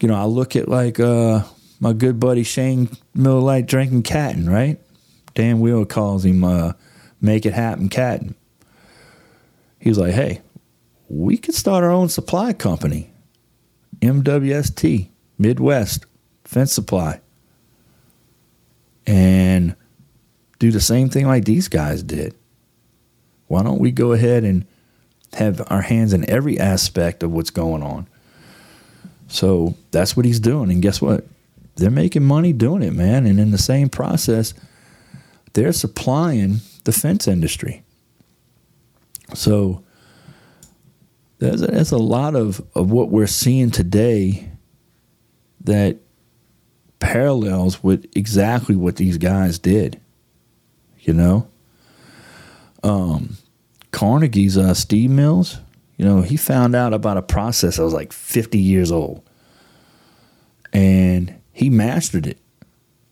you 0.00 0.08
know, 0.08 0.14
I 0.14 0.24
look 0.24 0.54
at 0.54 0.68
like 0.68 1.00
uh, 1.00 1.42
my 1.80 1.92
good 1.92 2.20
buddy 2.20 2.42
Shane 2.42 2.90
Miller 3.14 3.40
Lite 3.40 3.66
drinking 3.66 4.02
Catton, 4.04 4.48
right? 4.48 4.78
Dan 5.34 5.60
Wheel 5.60 5.84
calls 5.84 6.24
him 6.24 6.44
uh, 6.44 6.72
make 7.20 7.46
it 7.46 7.52
happen, 7.52 7.88
Catton. 7.88 8.34
He 9.80 9.88
was 9.88 9.98
like, 9.98 10.14
hey, 10.14 10.40
we 11.08 11.36
could 11.36 11.54
start 11.54 11.84
our 11.84 11.90
own 11.90 12.08
supply 12.08 12.52
company, 12.52 13.10
MWST, 14.00 15.08
Midwest 15.38 16.04
Fence 16.44 16.72
Supply, 16.72 17.20
and 19.06 19.74
do 20.58 20.70
the 20.70 20.80
same 20.80 21.08
thing 21.08 21.26
like 21.26 21.44
these 21.44 21.68
guys 21.68 22.02
did. 22.02 22.34
Why 23.46 23.62
don't 23.62 23.78
we 23.78 23.90
go 23.90 24.12
ahead 24.12 24.44
and 24.44 24.66
have 25.34 25.62
our 25.70 25.82
hands 25.82 26.12
in 26.12 26.28
every 26.28 26.58
aspect 26.58 27.22
of 27.22 27.32
what's 27.32 27.50
going 27.50 27.82
on? 27.82 28.06
So 29.28 29.74
that's 29.90 30.16
what 30.16 30.26
he's 30.26 30.40
doing. 30.40 30.70
And 30.70 30.82
guess 30.82 31.00
what? 31.00 31.26
They're 31.76 31.90
making 31.90 32.24
money 32.24 32.52
doing 32.52 32.82
it, 32.82 32.92
man. 32.92 33.26
And 33.26 33.38
in 33.38 33.50
the 33.50 33.58
same 33.58 33.88
process, 33.88 34.52
they're 35.52 35.72
supplying 35.72 36.60
the 36.84 36.92
fence 36.92 37.28
industry. 37.28 37.82
So 39.34 39.84
there's 41.38 41.62
a, 41.62 41.66
there's 41.66 41.92
a 41.92 41.98
lot 41.98 42.34
of, 42.34 42.60
of 42.74 42.90
what 42.90 43.10
we're 43.10 43.26
seeing 43.26 43.70
today 43.70 44.50
that 45.62 45.98
parallels 46.98 47.82
with 47.82 48.10
exactly 48.16 48.74
what 48.74 48.96
these 48.96 49.18
guys 49.18 49.58
did. 49.58 50.00
You 51.00 51.14
know, 51.14 51.48
um, 52.82 53.36
Carnegie's 53.92 54.58
uh, 54.58 54.74
steel 54.74 55.10
mills. 55.10 55.58
You 55.96 56.04
know, 56.04 56.20
he 56.22 56.36
found 56.36 56.76
out 56.76 56.92
about 56.92 57.16
a 57.16 57.22
process 57.22 57.76
that 57.76 57.82
was 57.82 57.92
like 57.92 58.12
50 58.12 58.58
years 58.58 58.92
old, 58.92 59.22
and 60.72 61.34
he 61.52 61.70
mastered 61.70 62.26
it, 62.26 62.38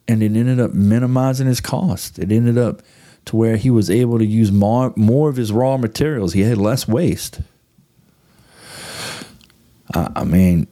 and 0.07 0.22
it 0.22 0.37
ended 0.37 0.61
up 0.61 0.72
minimizing 0.72 1.46
his 1.46 1.61
cost. 1.61 2.18
It 2.18 2.31
ended 2.31 2.59
up 2.59 2.83
to 3.27 3.37
where 3.37 3.57
he 3.57 3.70
was 3.70 3.90
able 3.90 4.18
to 4.18 4.25
use 4.25 4.53
more, 4.53 4.92
more 4.96 5.29
of 5.29 5.37
his 5.37 5.53
raw 5.53 5.77
materials. 5.77 6.33
He 6.33 6.42
had 6.42 6.59
less 6.59 6.87
waste. 6.87 7.40
I, 9.92 10.12
I 10.16 10.25
mean, 10.25 10.68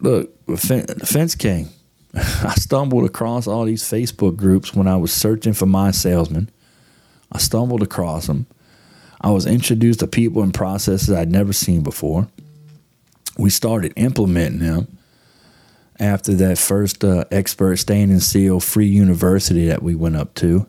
look, 0.00 0.30
Fence 0.58 1.34
King. 1.36 1.68
I 2.14 2.54
stumbled 2.56 3.04
across 3.04 3.46
all 3.46 3.64
these 3.64 3.82
Facebook 3.82 4.36
groups 4.36 4.74
when 4.74 4.86
I 4.86 4.96
was 4.96 5.12
searching 5.12 5.52
for 5.52 5.66
mySalesman. 5.66 6.48
I 7.30 7.38
stumbled 7.38 7.82
across 7.82 8.26
them. 8.26 8.46
I 9.20 9.30
was 9.30 9.46
introduced 9.46 10.00
to 10.00 10.06
people 10.06 10.42
and 10.42 10.52
processes 10.52 11.10
I'd 11.10 11.30
never 11.30 11.52
seen 11.52 11.82
before. 11.82 12.28
We 13.38 13.50
started 13.50 13.92
implementing 13.96 14.58
them 14.58 14.98
after 15.98 16.34
that 16.34 16.58
first 16.58 17.04
uh, 17.04 17.24
expert 17.30 17.76
stain 17.76 18.10
and 18.10 18.22
seal 18.22 18.60
free 18.60 18.88
university 18.88 19.66
that 19.68 19.82
we 19.82 19.94
went 19.94 20.16
up 20.16 20.34
to. 20.34 20.66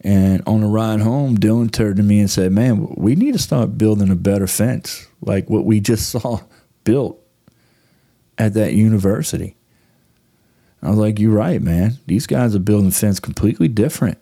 And 0.00 0.42
on 0.46 0.60
the 0.60 0.66
ride 0.66 1.00
home, 1.00 1.36
Dylan 1.36 1.70
turned 1.70 1.96
to 1.96 2.02
me 2.02 2.20
and 2.20 2.30
said, 2.30 2.52
Man, 2.52 2.94
we 2.96 3.14
need 3.14 3.32
to 3.32 3.38
start 3.38 3.78
building 3.78 4.10
a 4.10 4.16
better 4.16 4.46
fence 4.46 5.06
like 5.20 5.48
what 5.50 5.64
we 5.64 5.80
just 5.80 6.08
saw 6.10 6.40
built 6.84 7.20
at 8.38 8.54
that 8.54 8.72
university. 8.72 9.55
I 10.86 10.90
was 10.90 10.98
like, 10.98 11.18
You're 11.18 11.32
right, 11.32 11.60
man. 11.60 11.98
These 12.06 12.28
guys 12.28 12.54
are 12.54 12.60
building 12.60 12.92
fence 12.92 13.18
completely 13.18 13.66
different. 13.66 14.18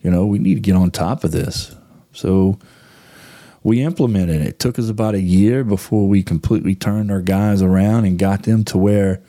You 0.00 0.10
know, 0.10 0.24
we 0.24 0.38
need 0.38 0.54
to 0.54 0.60
get 0.60 0.76
on 0.76 0.92
top 0.92 1.24
of 1.24 1.32
this. 1.32 1.74
So 2.12 2.60
we 3.64 3.82
implemented 3.82 4.40
it. 4.40 4.46
It 4.46 4.58
took 4.60 4.78
us 4.78 4.88
about 4.88 5.16
a 5.16 5.20
year 5.20 5.64
before 5.64 6.06
we 6.06 6.22
completely 6.22 6.76
turned 6.76 7.10
our 7.10 7.20
guys 7.20 7.60
around 7.60 8.04
and 8.04 8.18
got 8.18 8.44
them 8.44 8.62
to 8.66 8.78
where 8.78 9.20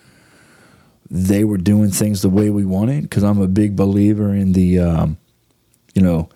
they 1.10 1.44
were 1.44 1.58
doing 1.58 1.90
things 1.90 2.22
the 2.22 2.30
way 2.30 2.52
we 2.52 2.64
wanted. 2.64 3.04
Because 3.04 3.24
I'm 3.24 3.42
a 3.42 3.48
big 3.48 3.76
believer 3.76 4.32
in 4.32 4.52
the 4.52 4.80
um, 4.80 5.18
you 5.96 6.04
know, 6.04 6.30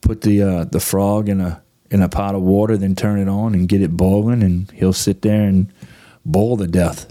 put 0.00 0.20
the 0.20 0.42
uh, 0.42 0.64
the 0.64 0.80
frog 0.80 1.28
in 1.28 1.40
a 1.40 1.60
in 1.90 2.02
a 2.02 2.08
pot 2.08 2.36
of 2.36 2.42
water, 2.42 2.76
then 2.76 2.94
turn 2.94 3.18
it 3.18 3.28
on 3.28 3.52
and 3.52 3.68
get 3.68 3.82
it 3.82 3.96
boiling, 3.96 4.44
and 4.44 4.70
he'll 4.70 4.92
sit 4.92 5.22
there 5.22 5.42
and 5.42 5.72
boil 6.24 6.56
to 6.56 6.68
death 6.68 7.08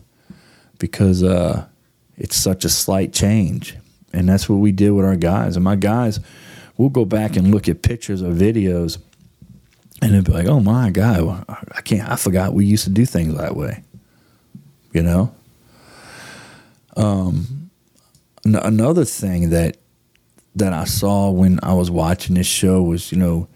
because 0.80 1.22
uh, 1.24 1.66
it's 2.18 2.36
such 2.36 2.66
a 2.66 2.70
slight 2.70 3.14
change. 3.14 3.78
And 4.12 4.28
that's 4.28 4.50
what 4.50 4.56
we 4.56 4.72
did 4.72 4.92
with 4.92 5.06
our 5.06 5.16
guys. 5.16 5.56
And 5.56 5.64
my 5.64 5.76
guys, 5.76 6.20
we'll 6.78 6.90
go 6.90 7.06
back 7.06 7.36
and 7.36 7.52
look 7.52 7.70
at 7.70 7.84
pictures 7.84 8.24
or 8.24 8.32
videos, 8.32 8.98
and 10.02 10.14
they'll 10.14 10.24
be 10.24 10.32
like, 10.32 10.48
"Oh 10.48 10.60
my 10.60 10.90
God, 10.90 11.46
I 11.48 11.82
can't. 11.82 12.10
I 12.10 12.16
forgot 12.16 12.54
we 12.54 12.66
used 12.66 12.86
to 12.86 12.90
do 12.90 13.06
things 13.06 13.36
that 13.38 13.56
way." 13.56 13.84
You 14.94 15.04
know. 15.04 15.36
Um, 16.98 17.70
another 18.44 19.06
thing 19.06 19.52
that 19.52 19.78
that 20.56 20.74
I 20.74 20.86
saw 20.86 21.30
when 21.30 21.60
I 21.62 21.74
was 21.74 21.92
watching 21.92 22.36
this 22.36 22.48
show 22.48 22.82
was, 22.82 23.12
you 23.12 23.18
know, 23.18 23.48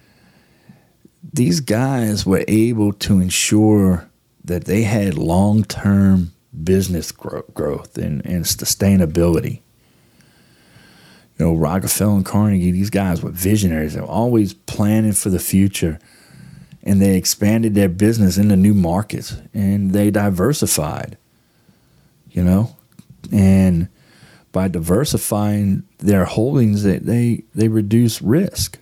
these 1.33 1.59
guys 1.59 2.25
were 2.25 2.45
able 2.47 2.93
to 2.93 3.19
ensure 3.19 4.09
that 4.45 4.65
they 4.65 4.83
had 4.83 5.17
long 5.17 5.63
term 5.63 6.31
business 6.63 7.11
growth 7.11 7.97
and, 7.97 8.25
and 8.25 8.45
sustainability. 8.45 9.61
You 11.39 11.47
know, 11.47 11.55
Rockefeller 11.55 12.15
and 12.15 12.25
Carnegie, 12.25 12.71
these 12.71 12.91
guys 12.91 13.23
were 13.23 13.31
visionaries. 13.31 13.95
They 13.95 14.01
were 14.01 14.07
always 14.07 14.53
planning 14.53 15.13
for 15.13 15.29
the 15.29 15.39
future. 15.39 15.99
And 16.83 17.01
they 17.01 17.15
expanded 17.15 17.75
their 17.75 17.89
business 17.89 18.37
into 18.37 18.55
new 18.55 18.73
markets 18.73 19.37
and 19.53 19.91
they 19.91 20.11
diversified, 20.11 21.17
you 22.29 22.43
know? 22.43 22.75
And 23.31 23.87
by 24.51 24.67
diversifying 24.67 25.83
their 25.99 26.25
holdings, 26.25 26.83
they, 26.83 26.97
they, 26.99 27.43
they 27.55 27.69
reduce 27.69 28.21
risk. 28.21 28.79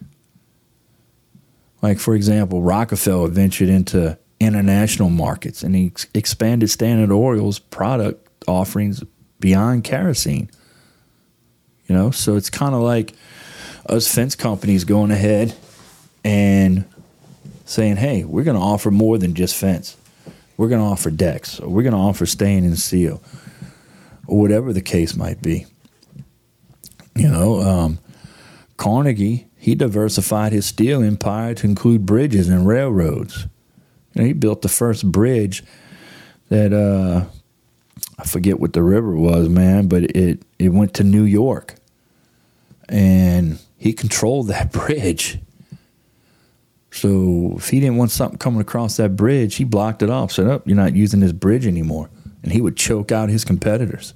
Like, 1.82 2.00
for 2.00 2.16
example, 2.16 2.62
Rockefeller 2.64 3.28
ventured 3.28 3.70
into 3.70 4.18
international 4.42 5.10
markets 5.10 5.64
and 5.64 5.76
he 5.76 5.88
ex- 5.88 6.08
expanded 6.14 6.70
Standard 6.70 7.12
Oil's 7.12 7.60
product 7.60 8.28
offerings 8.48 9.04
beyond 9.40 9.84
kerosene. 9.84 10.50
You 11.88 11.96
know, 11.96 12.12
so 12.12 12.36
it's 12.36 12.50
kind 12.50 12.74
of 12.74 12.82
like 12.82 13.14
us 13.86 14.14
fence 14.14 14.36
companies 14.36 14.84
going 14.84 15.12
ahead 15.12 15.56
and 16.24 16.86
saying, 17.66 17.98
hey, 17.98 18.24
we're 18.24 18.44
going 18.44 18.58
to 18.58 18.64
offer 18.64 18.92
more 18.92 19.18
than 19.18 19.36
just 19.36 19.56
fence. 19.56 19.98
We're 20.58 20.70
going 20.70 20.82
to 20.82 20.88
offer 20.88 21.10
decks, 21.10 21.60
or 21.60 21.70
we're 21.70 21.84
going 21.84 21.94
to 21.94 22.00
offer 22.00 22.26
stain 22.26 22.64
and 22.64 22.78
seal 22.78 23.22
or 24.28 24.40
whatever 24.40 24.72
the 24.74 24.82
case 24.82 25.16
might 25.16 25.42
be. 25.42 25.66
You 27.16 27.28
know, 27.28 27.62
um, 27.62 28.00
Carnegie, 28.78 29.48
he 29.58 29.76
diversified 29.76 30.54
his 30.54 30.66
steel 30.66 31.04
empire 31.04 31.54
to 31.56 31.68
include 31.68 32.06
bridges 32.06 32.48
and 32.48 32.66
railroads. 32.66 33.48
You 34.14 34.22
know, 34.22 34.28
he 34.28 34.34
built 34.34 34.62
the 34.62 34.70
first 34.70 35.10
bridge 35.10 35.64
that 36.50 36.74
uh, 36.74 37.26
I 38.20 38.26
forget 38.26 38.60
what 38.60 38.74
the 38.74 38.84
river 38.84 39.16
was, 39.16 39.50
man, 39.50 39.88
but 39.88 40.04
it 40.04 40.44
it 40.60 40.70
went 40.70 40.94
to 40.96 41.04
New 41.04 41.24
York, 41.24 41.76
and 42.90 43.60
he 43.78 43.94
controlled 43.94 44.48
that 44.48 44.72
bridge. 44.74 45.40
So 46.94 47.54
if 47.56 47.70
he 47.70 47.80
didn't 47.80 47.96
want 47.96 48.12
something 48.12 48.38
coming 48.38 48.60
across 48.60 48.98
that 48.98 49.16
bridge, 49.16 49.56
he 49.56 49.64
blocked 49.64 50.04
it 50.04 50.10
off. 50.10 50.34
Said, 50.34 50.48
"Up, 50.48 50.62
oh, 50.62 50.64
you're 50.68 50.76
not 50.76 50.96
using 50.96 51.22
this 51.22 51.32
bridge 51.32 51.66
anymore," 51.66 52.10
and 52.44 52.52
he 52.52 52.60
would 52.60 52.76
choke 52.76 53.12
out 53.12 53.30
his 53.30 53.46
competitors. 53.46 54.14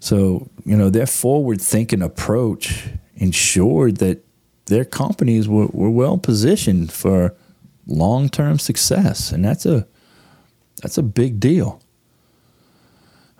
So 0.00 0.48
you 0.64 0.76
know 0.76 0.90
their 0.90 1.06
forward-thinking 1.06 2.02
approach 2.02 2.88
ensured 3.16 3.98
that 3.98 4.24
their 4.66 4.84
companies 4.84 5.48
were, 5.48 5.66
were 5.66 5.90
well 5.90 6.18
positioned 6.18 6.92
for 6.92 7.34
long-term 7.86 8.58
success, 8.58 9.32
and 9.32 9.44
that's 9.44 9.66
a 9.66 9.86
that's 10.80 10.98
a 10.98 11.02
big 11.02 11.40
deal. 11.40 11.80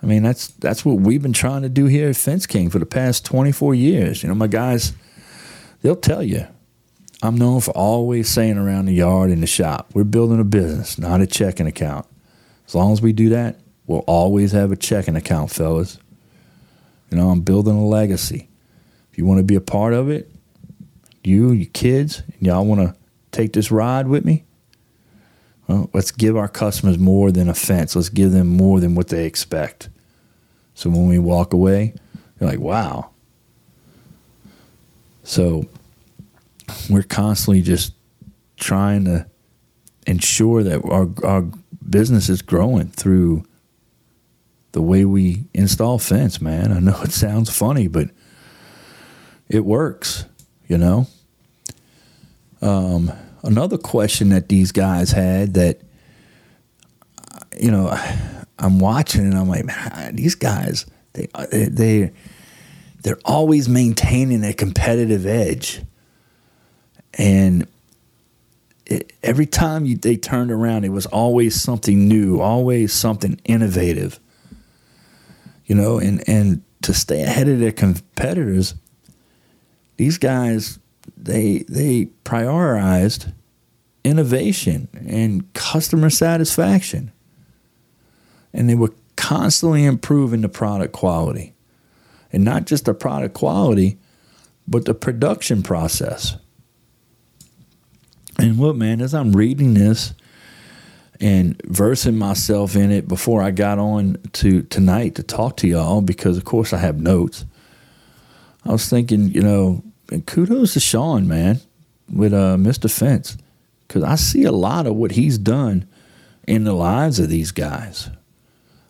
I 0.02 0.06
mean, 0.06 0.22
that's 0.22 0.48
that's 0.48 0.84
what 0.84 1.00
we've 1.00 1.22
been 1.22 1.32
trying 1.32 1.62
to 1.62 1.68
do 1.68 1.86
here 1.86 2.08
at 2.08 2.16
Fence 2.16 2.46
King 2.46 2.70
for 2.70 2.78
the 2.78 2.86
past 2.86 3.24
24 3.24 3.74
years. 3.74 4.22
You 4.22 4.28
know, 4.28 4.34
my 4.34 4.48
guys, 4.48 4.92
they'll 5.80 5.96
tell 5.96 6.22
you, 6.22 6.46
I'm 7.22 7.36
known 7.36 7.60
for 7.60 7.70
always 7.70 8.28
saying 8.28 8.58
around 8.58 8.86
the 8.86 8.94
yard 8.94 9.30
in 9.30 9.40
the 9.40 9.46
shop, 9.46 9.90
we're 9.94 10.04
building 10.04 10.40
a 10.40 10.44
business, 10.44 10.98
not 10.98 11.20
a 11.20 11.26
checking 11.26 11.68
account. 11.68 12.06
As 12.66 12.74
long 12.74 12.92
as 12.92 13.00
we 13.00 13.12
do 13.12 13.28
that, 13.28 13.60
we'll 13.86 14.00
always 14.00 14.52
have 14.52 14.72
a 14.72 14.76
checking 14.76 15.14
account, 15.14 15.50
fellas. 15.50 15.98
You 17.10 17.16
know, 17.18 17.30
I'm 17.30 17.42
building 17.42 17.76
a 17.76 17.86
legacy. 17.86 18.48
If 19.12 19.18
you 19.18 19.26
want 19.26 19.38
to 19.38 19.44
be 19.44 19.54
a 19.54 19.60
part 19.60 19.92
of 19.92 20.08
it, 20.08 20.30
you, 21.22 21.52
your 21.52 21.70
kids, 21.72 22.22
and 22.26 22.46
y'all 22.46 22.64
want 22.64 22.80
to 22.80 22.96
take 23.32 23.52
this 23.52 23.70
ride 23.70 24.06
with 24.06 24.24
me, 24.24 24.44
well, 25.66 25.90
let's 25.92 26.10
give 26.10 26.36
our 26.36 26.48
customers 26.48 26.98
more 26.98 27.32
than 27.32 27.48
a 27.48 27.54
fence. 27.54 27.96
Let's 27.96 28.08
give 28.08 28.32
them 28.32 28.48
more 28.48 28.80
than 28.80 28.94
what 28.94 29.08
they 29.08 29.26
expect. 29.26 29.88
So 30.74 30.90
when 30.90 31.08
we 31.08 31.18
walk 31.18 31.52
away, 31.52 31.94
they're 32.38 32.48
like, 32.48 32.60
wow. 32.60 33.10
So 35.24 35.66
we're 36.90 37.02
constantly 37.02 37.62
just 37.62 37.94
trying 38.56 39.04
to 39.04 39.26
ensure 40.06 40.62
that 40.62 40.84
our, 40.84 41.08
our 41.24 41.46
business 41.88 42.28
is 42.28 42.42
growing 42.42 42.88
through 42.88 43.44
the 44.72 44.82
way 44.82 45.04
we 45.04 45.44
install 45.54 45.98
fence, 45.98 46.40
man. 46.40 46.72
I 46.72 46.80
know 46.80 47.00
it 47.02 47.12
sounds 47.12 47.50
funny, 47.50 47.88
but 47.88 48.08
it 49.48 49.64
works, 49.64 50.24
you 50.66 50.78
know? 50.78 51.06
Um, 52.62 53.12
another 53.42 53.76
question 53.76 54.28
that 54.30 54.48
these 54.48 54.72
guys 54.72 55.10
had 55.10 55.54
that 55.54 55.80
you 57.60 57.70
know 57.70 57.96
I'm 58.58 58.78
watching 58.78 59.22
and 59.22 59.34
I'm 59.34 59.48
like 59.48 59.64
man, 59.64 60.16
these 60.16 60.36
guys 60.36 60.86
they 61.12 61.28
they 61.50 62.12
they're 63.02 63.18
always 63.24 63.68
maintaining 63.68 64.44
a 64.44 64.52
competitive 64.52 65.26
edge. 65.26 65.82
And 67.18 67.66
it, 68.86 69.12
every 69.22 69.46
time 69.46 69.84
you, 69.84 69.96
they 69.96 70.16
turned 70.16 70.52
around 70.52 70.84
it 70.84 70.90
was 70.90 71.06
always 71.06 71.60
something 71.60 72.08
new 72.08 72.40
always 72.40 72.92
something 72.92 73.40
innovative. 73.44 74.20
You 75.66 75.74
know 75.74 75.98
and 75.98 76.26
and 76.28 76.62
to 76.82 76.94
stay 76.94 77.22
ahead 77.22 77.48
of 77.48 77.60
their 77.60 77.72
competitors 77.72 78.74
these 79.96 80.18
guys 80.18 80.78
they 81.16 81.64
they 81.68 82.06
prioritized 82.24 83.32
innovation 84.04 84.88
and 85.06 85.52
customer 85.54 86.10
satisfaction. 86.10 87.12
And 88.52 88.68
they 88.68 88.74
were 88.74 88.92
constantly 89.16 89.84
improving 89.84 90.40
the 90.42 90.48
product 90.48 90.92
quality. 90.92 91.54
And 92.32 92.44
not 92.44 92.66
just 92.66 92.86
the 92.86 92.94
product 92.94 93.34
quality, 93.34 93.98
but 94.66 94.84
the 94.84 94.94
production 94.94 95.62
process. 95.62 96.36
And 98.38 98.58
what 98.58 98.76
man, 98.76 99.00
as 99.00 99.14
I'm 99.14 99.32
reading 99.32 99.74
this 99.74 100.14
and 101.20 101.60
versing 101.64 102.16
myself 102.16 102.74
in 102.74 102.90
it 102.90 103.06
before 103.06 103.42
I 103.42 103.50
got 103.50 103.78
on 103.78 104.16
to 104.32 104.62
tonight 104.62 105.14
to 105.16 105.22
talk 105.22 105.56
to 105.58 105.68
y'all, 105.68 106.00
because 106.00 106.36
of 106.36 106.44
course 106.44 106.72
I 106.72 106.78
have 106.78 107.00
notes. 107.00 107.44
I 108.64 108.72
was 108.72 108.88
thinking, 108.88 109.28
you 109.28 109.42
know, 109.42 109.82
and 110.12 110.26
kudos 110.26 110.74
to 110.74 110.80
Sean, 110.80 111.26
man, 111.26 111.60
with 112.12 112.32
uh, 112.32 112.56
Mr. 112.56 112.90
Fence, 112.90 113.36
because 113.86 114.02
I 114.02 114.16
see 114.16 114.44
a 114.44 114.52
lot 114.52 114.86
of 114.86 114.94
what 114.94 115.12
he's 115.12 115.38
done 115.38 115.88
in 116.46 116.64
the 116.64 116.74
lives 116.74 117.18
of 117.18 117.28
these 117.28 117.52
guys. 117.52 118.10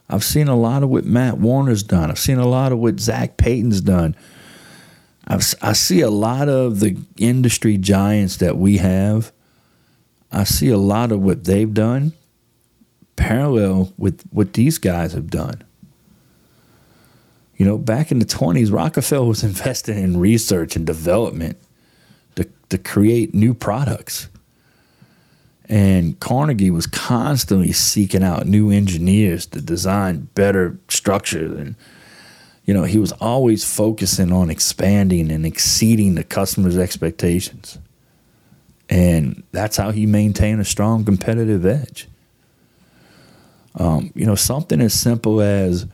I've 0.08 0.24
seen 0.24 0.48
a 0.48 0.56
lot 0.56 0.82
of 0.82 0.90
what 0.90 1.04
Matt 1.04 1.38
Warner's 1.38 1.82
done. 1.82 2.10
I've 2.10 2.18
seen 2.18 2.38
a 2.38 2.48
lot 2.48 2.72
of 2.72 2.78
what 2.78 3.00
Zach 3.00 3.36
Payton's 3.36 3.80
done. 3.80 4.16
I've, 5.26 5.54
I 5.62 5.72
see 5.72 6.00
a 6.00 6.10
lot 6.10 6.48
of 6.48 6.80
the 6.80 6.96
industry 7.16 7.78
giants 7.78 8.38
that 8.38 8.58
we 8.58 8.78
have. 8.78 9.32
I 10.30 10.44
see 10.44 10.68
a 10.68 10.78
lot 10.78 11.12
of 11.12 11.22
what 11.22 11.44
they've 11.44 11.72
done 11.72 12.12
parallel 13.16 13.92
with 13.96 14.22
what 14.30 14.54
these 14.54 14.78
guys 14.78 15.12
have 15.12 15.30
done. 15.30 15.62
You 17.62 17.68
know, 17.68 17.78
back 17.78 18.10
in 18.10 18.18
the 18.18 18.24
20s, 18.24 18.72
Rockefeller 18.72 19.24
was 19.24 19.44
investing 19.44 19.96
in 19.96 20.18
research 20.18 20.74
and 20.74 20.84
development 20.84 21.56
to, 22.34 22.48
to 22.70 22.76
create 22.76 23.34
new 23.34 23.54
products. 23.54 24.26
And 25.68 26.18
Carnegie 26.18 26.72
was 26.72 26.88
constantly 26.88 27.70
seeking 27.70 28.24
out 28.24 28.48
new 28.48 28.72
engineers 28.72 29.46
to 29.46 29.60
design 29.60 30.28
better 30.34 30.76
structures. 30.88 31.56
And, 31.56 31.76
you 32.64 32.74
know, 32.74 32.82
he 32.82 32.98
was 32.98 33.12
always 33.20 33.62
focusing 33.62 34.32
on 34.32 34.50
expanding 34.50 35.30
and 35.30 35.46
exceeding 35.46 36.16
the 36.16 36.24
customer's 36.24 36.76
expectations. 36.76 37.78
And 38.90 39.44
that's 39.52 39.76
how 39.76 39.92
he 39.92 40.04
maintained 40.04 40.60
a 40.60 40.64
strong 40.64 41.04
competitive 41.04 41.64
edge. 41.64 42.08
Um, 43.76 44.10
you 44.16 44.26
know, 44.26 44.34
something 44.34 44.80
as 44.80 44.94
simple 44.94 45.40
as 45.40 45.86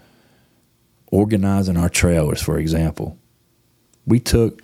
organizing 1.11 1.77
our 1.77 1.89
trailers, 1.89 2.41
for 2.43 2.59
example. 2.59 3.19
We 4.07 4.21
took 4.21 4.63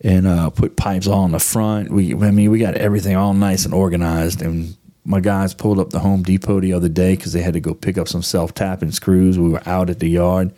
and 0.00 0.26
uh, 0.26 0.50
put 0.50 0.76
pipes 0.76 1.06
all 1.06 1.24
in 1.24 1.32
the 1.32 1.40
front. 1.40 1.90
We, 1.90 2.14
I 2.14 2.30
mean, 2.30 2.50
we 2.50 2.58
got 2.58 2.74
everything 2.76 3.16
all 3.16 3.34
nice 3.34 3.64
and 3.64 3.74
organized. 3.74 4.42
And 4.42 4.76
my 5.04 5.20
guys 5.20 5.54
pulled 5.54 5.78
up 5.78 5.90
the 5.90 5.98
Home 6.00 6.22
Depot 6.22 6.60
the 6.60 6.72
other 6.72 6.88
day 6.88 7.16
because 7.16 7.32
they 7.32 7.42
had 7.42 7.54
to 7.54 7.60
go 7.60 7.74
pick 7.74 7.98
up 7.98 8.08
some 8.08 8.22
self 8.22 8.54
tapping 8.54 8.92
screws. 8.92 9.38
We 9.38 9.48
were 9.48 9.66
out 9.66 9.90
at 9.90 9.98
the 9.98 10.08
yard, 10.08 10.52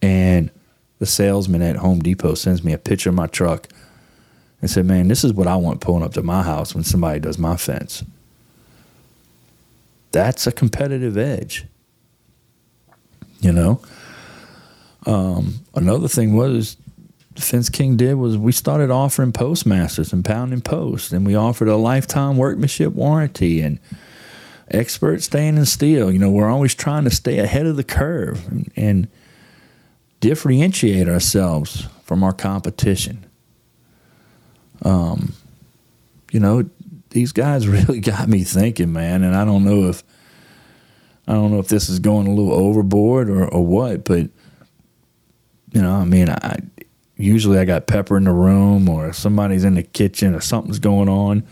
and 0.00 0.50
the 0.98 1.06
salesman 1.06 1.62
at 1.62 1.76
Home 1.76 2.00
Depot 2.00 2.34
sends 2.34 2.62
me 2.62 2.72
a 2.72 2.78
picture 2.78 3.08
of 3.08 3.16
my 3.16 3.26
truck 3.26 3.68
and 4.60 4.70
said, 4.70 4.86
"Man, 4.86 5.08
this 5.08 5.24
is 5.24 5.32
what 5.32 5.48
I 5.48 5.56
want 5.56 5.80
pulling 5.80 6.04
up 6.04 6.12
to 6.14 6.22
my 6.22 6.42
house 6.42 6.74
when 6.74 6.84
somebody 6.84 7.18
does 7.18 7.38
my 7.38 7.56
fence." 7.56 8.04
That's 10.12 10.46
a 10.46 10.52
competitive 10.52 11.16
edge. 11.16 11.64
You 13.42 13.52
know. 13.52 13.82
Um, 15.04 15.60
another 15.74 16.08
thing 16.08 16.34
was 16.34 16.76
Fence 17.36 17.68
King 17.68 17.96
did 17.96 18.14
was 18.14 18.36
we 18.36 18.52
started 18.52 18.90
offering 18.90 19.32
postmasters 19.32 20.12
and 20.12 20.24
pounding 20.24 20.60
posts, 20.60 21.12
and 21.12 21.26
we 21.26 21.34
offered 21.34 21.68
a 21.68 21.76
lifetime 21.76 22.36
workmanship 22.36 22.92
warranty 22.92 23.60
and 23.60 23.78
expert 24.70 25.22
stain 25.22 25.56
and 25.56 25.66
seal. 25.66 26.10
You 26.10 26.18
know, 26.18 26.30
we're 26.30 26.50
always 26.50 26.74
trying 26.74 27.04
to 27.04 27.10
stay 27.10 27.38
ahead 27.38 27.66
of 27.66 27.76
the 27.76 27.84
curve 27.84 28.46
and, 28.48 28.72
and 28.76 29.08
differentiate 30.20 31.08
ourselves 31.08 31.88
from 32.04 32.22
our 32.22 32.32
competition. 32.32 33.26
Um, 34.82 35.34
you 36.30 36.40
know, 36.40 36.68
these 37.10 37.32
guys 37.32 37.66
really 37.68 38.00
got 38.00 38.28
me 38.28 38.44
thinking, 38.44 38.92
man, 38.92 39.22
and 39.22 39.34
I 39.34 39.44
don't 39.44 39.64
know 39.64 39.88
if 39.88 40.02
I 41.26 41.34
don't 41.34 41.52
know 41.52 41.60
if 41.60 41.68
this 41.68 41.88
is 41.88 41.98
going 41.98 42.26
a 42.26 42.34
little 42.34 42.52
overboard 42.52 43.30
or, 43.30 43.46
or 43.46 43.64
what, 43.64 44.04
but 44.04 44.28
you 45.72 45.80
know, 45.80 45.92
I 45.94 46.04
mean, 46.04 46.28
I 46.28 46.58
usually 47.16 47.58
I 47.58 47.64
got 47.64 47.86
pepper 47.86 48.16
in 48.16 48.24
the 48.24 48.32
room 48.32 48.88
or 48.88 49.12
somebody's 49.12 49.64
in 49.64 49.74
the 49.74 49.82
kitchen 49.82 50.34
or 50.34 50.40
something's 50.40 50.78
going 50.78 51.08
on. 51.08 51.44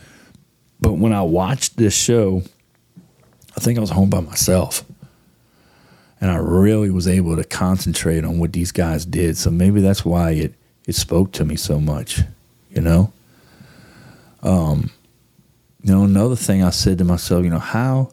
But 0.80 0.94
when 0.94 1.12
I 1.12 1.22
watched 1.22 1.76
this 1.76 1.94
show, 1.94 2.42
I 3.56 3.60
think 3.60 3.78
I 3.78 3.80
was 3.80 3.90
home 3.90 4.10
by 4.10 4.20
myself. 4.20 4.84
And 6.20 6.30
I 6.30 6.36
really 6.36 6.90
was 6.90 7.08
able 7.08 7.36
to 7.36 7.44
concentrate 7.44 8.24
on 8.24 8.38
what 8.38 8.52
these 8.52 8.72
guys 8.72 9.06
did. 9.06 9.38
So 9.38 9.50
maybe 9.50 9.80
that's 9.80 10.04
why 10.04 10.32
it, 10.32 10.54
it 10.86 10.94
spoke 10.94 11.32
to 11.32 11.44
me 11.44 11.56
so 11.56 11.80
much, 11.80 12.20
you 12.70 12.82
know? 12.82 13.12
Um, 14.42 14.90
you 15.82 15.94
know, 15.94 16.04
another 16.04 16.36
thing 16.36 16.62
I 16.62 16.70
said 16.70 16.98
to 16.98 17.04
myself, 17.04 17.44
you 17.44 17.50
know, 17.50 17.58
how 17.58 18.12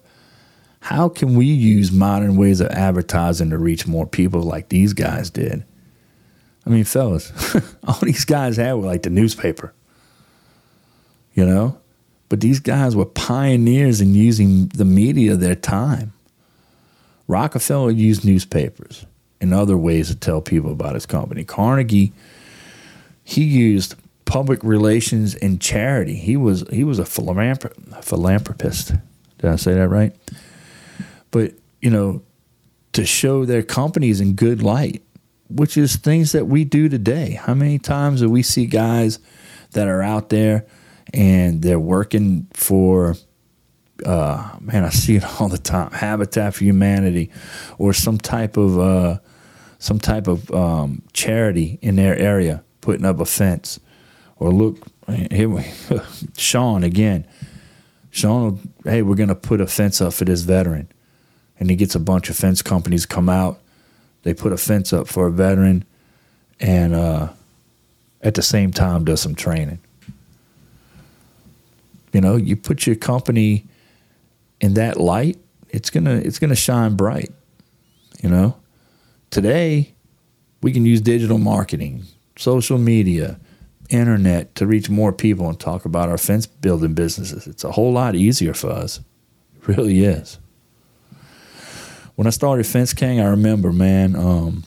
how 0.87 1.09
can 1.09 1.35
we 1.35 1.45
use 1.45 1.91
modern 1.91 2.37
ways 2.37 2.61
of 2.61 2.69
advertising 2.69 3.49
to 3.49 3.57
reach 3.57 3.85
more 3.85 4.07
people 4.07 4.41
like 4.41 4.69
these 4.69 4.93
guys 4.93 5.29
did? 5.29 5.65
I 6.65 6.69
mean, 6.69 6.85
fellas, 6.85 7.33
all 7.85 7.99
these 8.01 8.23
guys 8.23 8.55
had 8.55 8.71
were 8.75 8.85
like 8.85 9.03
the 9.03 9.09
newspaper, 9.09 9.73
you 11.33 11.45
know? 11.45 11.77
But 12.29 12.39
these 12.39 12.61
guys 12.61 12.95
were 12.95 13.03
pioneers 13.03 13.99
in 13.99 14.15
using 14.15 14.69
the 14.69 14.85
media 14.85 15.33
of 15.33 15.41
their 15.41 15.55
time. 15.55 16.13
Rockefeller 17.27 17.91
used 17.91 18.23
newspapers 18.23 19.05
and 19.41 19.53
other 19.53 19.75
ways 19.75 20.07
to 20.07 20.15
tell 20.15 20.39
people 20.39 20.71
about 20.71 20.93
his 20.93 21.05
company. 21.05 21.43
Carnegie, 21.43 22.13
he 23.25 23.43
used 23.43 23.95
public 24.23 24.63
relations 24.63 25.35
and 25.35 25.59
charity. 25.59 26.15
He 26.15 26.37
was 26.37 26.63
he 26.71 26.85
was 26.85 26.97
a 26.97 27.05
philanthropist. 27.05 28.93
Did 29.39 29.49
I 29.49 29.57
say 29.57 29.73
that 29.73 29.89
right? 29.89 30.15
But 31.37 31.53
you 31.81 31.91
know, 31.91 32.23
to 32.93 33.05
show 33.05 33.45
their 33.45 33.61
companies 33.61 34.19
in 34.19 34.33
good 34.33 34.63
light, 34.63 35.03
which 35.49 35.77
is 35.77 35.95
things 35.95 36.31
that 36.31 36.47
we 36.47 36.63
do 36.63 36.89
today. 36.89 37.33
How 37.39 37.53
many 37.53 37.77
times 37.77 38.21
do 38.21 38.29
we 38.31 38.41
see 38.41 38.65
guys 38.65 39.19
that 39.73 39.87
are 39.87 40.01
out 40.01 40.29
there 40.29 40.65
and 41.13 41.61
they're 41.61 41.79
working 41.79 42.47
for 42.53 43.15
uh, 44.03 44.57
man, 44.59 44.83
I 44.83 44.89
see 44.89 45.17
it 45.17 45.23
all 45.39 45.47
the 45.47 45.59
time. 45.59 45.91
Habitat 45.91 46.55
for 46.55 46.63
Humanity, 46.63 47.29
or 47.77 47.93
some 47.93 48.17
type 48.17 48.57
of 48.57 48.79
uh, 48.79 49.19
some 49.77 49.99
type 49.99 50.27
of 50.27 50.49
um, 50.51 51.03
charity 51.13 51.77
in 51.83 51.97
their 51.97 52.17
area, 52.17 52.63
putting 52.81 53.05
up 53.05 53.19
a 53.19 53.25
fence, 53.25 53.79
or 54.37 54.51
look 54.51 54.87
here, 55.31 55.49
we, 55.49 55.65
Sean 56.37 56.83
again. 56.83 57.27
Sean, 58.09 58.73
hey, 58.83 59.03
we're 59.03 59.15
gonna 59.15 59.35
put 59.35 59.61
a 59.61 59.67
fence 59.67 60.01
up 60.01 60.13
for 60.13 60.25
this 60.25 60.41
veteran, 60.41 60.87
and 61.59 61.69
he 61.69 61.75
gets 61.75 61.95
a 61.95 61.99
bunch 61.99 62.29
of 62.29 62.35
fence 62.35 62.61
companies 62.61 63.05
come 63.05 63.29
out. 63.29 63.59
They 64.23 64.33
put 64.33 64.53
a 64.53 64.57
fence 64.57 64.93
up 64.93 65.07
for 65.07 65.27
a 65.27 65.31
veteran, 65.31 65.85
and 66.59 66.93
uh, 66.93 67.29
at 68.21 68.33
the 68.33 68.41
same 68.41 68.71
time 68.71 69.05
does 69.05 69.21
some 69.21 69.35
training. 69.35 69.79
You 72.13 72.21
know, 72.21 72.35
you 72.35 72.55
put 72.55 72.87
your 72.87 72.95
company 72.95 73.65
in 74.59 74.73
that 74.73 74.99
light, 74.99 75.37
it's 75.69 75.89
gonna 75.89 76.15
it's 76.15 76.39
gonna 76.39 76.55
shine 76.55 76.95
bright. 76.95 77.31
You 78.23 78.29
know, 78.29 78.57
today 79.29 79.93
we 80.61 80.71
can 80.71 80.85
use 80.85 81.01
digital 81.01 81.37
marketing, 81.37 82.03
social 82.35 82.77
media, 82.77 83.39
internet 83.89 84.55
to 84.55 84.65
reach 84.65 84.89
more 84.89 85.13
people 85.13 85.47
and 85.47 85.59
talk 85.59 85.85
about 85.85 86.09
our 86.09 86.17
fence 86.17 86.45
building 86.47 86.93
businesses. 86.93 87.47
It's 87.47 87.63
a 87.63 87.71
whole 87.71 87.93
lot 87.93 88.15
easier 88.15 88.53
for 88.53 88.71
us. 88.71 88.99
It 89.55 89.67
really 89.67 90.03
is. 90.03 90.39
When 92.17 92.25
I 92.25 92.31
started 92.31 92.65
Fence 92.65 92.95
King, 92.95 93.21
I 93.21 93.27
remember, 93.27 93.71
man, 93.71 94.15
um, 94.15 94.63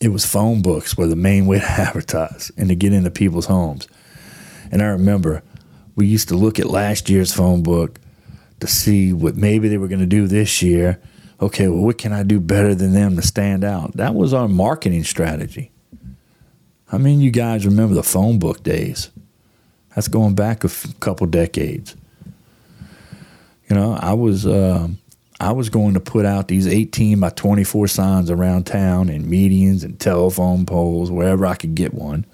it 0.00 0.08
was 0.08 0.26
phone 0.26 0.62
books 0.62 0.96
were 0.96 1.06
the 1.06 1.14
main 1.14 1.46
way 1.46 1.58
to 1.60 1.64
advertise 1.64 2.50
and 2.56 2.68
to 2.70 2.74
get 2.74 2.92
into 2.92 3.08
people's 3.08 3.46
homes. 3.46 3.86
And 4.72 4.82
I 4.82 4.86
remember 4.86 5.44
we 5.94 6.08
used 6.08 6.26
to 6.30 6.36
look 6.36 6.58
at 6.58 6.66
last 6.66 7.08
year's 7.08 7.32
phone 7.32 7.62
book 7.62 8.00
to 8.58 8.66
see 8.66 9.12
what 9.12 9.36
maybe 9.36 9.68
they 9.68 9.78
were 9.78 9.86
going 9.86 10.00
to 10.00 10.06
do 10.06 10.26
this 10.26 10.60
year. 10.60 11.00
Okay, 11.40 11.68
well, 11.68 11.84
what 11.84 11.98
can 11.98 12.12
I 12.12 12.24
do 12.24 12.40
better 12.40 12.74
than 12.74 12.94
them 12.94 13.14
to 13.14 13.22
stand 13.22 13.62
out? 13.62 13.96
That 13.96 14.16
was 14.16 14.34
our 14.34 14.48
marketing 14.48 15.04
strategy. 15.04 15.70
I 16.90 16.98
mean, 16.98 17.20
you 17.20 17.30
guys 17.30 17.64
remember 17.64 17.94
the 17.94 18.02
phone 18.02 18.40
book 18.40 18.64
days? 18.64 19.10
That's 19.94 20.08
going 20.08 20.34
back 20.34 20.64
a 20.64 20.66
f- 20.66 20.98
couple 20.98 21.28
decades. 21.28 21.94
You 23.70 23.76
know, 23.76 23.92
I 23.92 24.14
was 24.14 24.48
uh, 24.48 24.88
I 25.40 25.52
was 25.52 25.68
going 25.68 25.94
to 25.94 26.00
put 26.00 26.26
out 26.26 26.48
these 26.48 26.66
18 26.66 27.20
by 27.20 27.30
24 27.30 27.86
signs 27.88 28.30
around 28.30 28.64
town 28.64 29.08
in 29.08 29.26
medians 29.26 29.84
and 29.84 29.98
telephone 29.98 30.66
poles 30.66 31.10
wherever 31.10 31.46
I 31.46 31.54
could 31.54 31.76
get 31.76 31.94
one. 31.94 32.26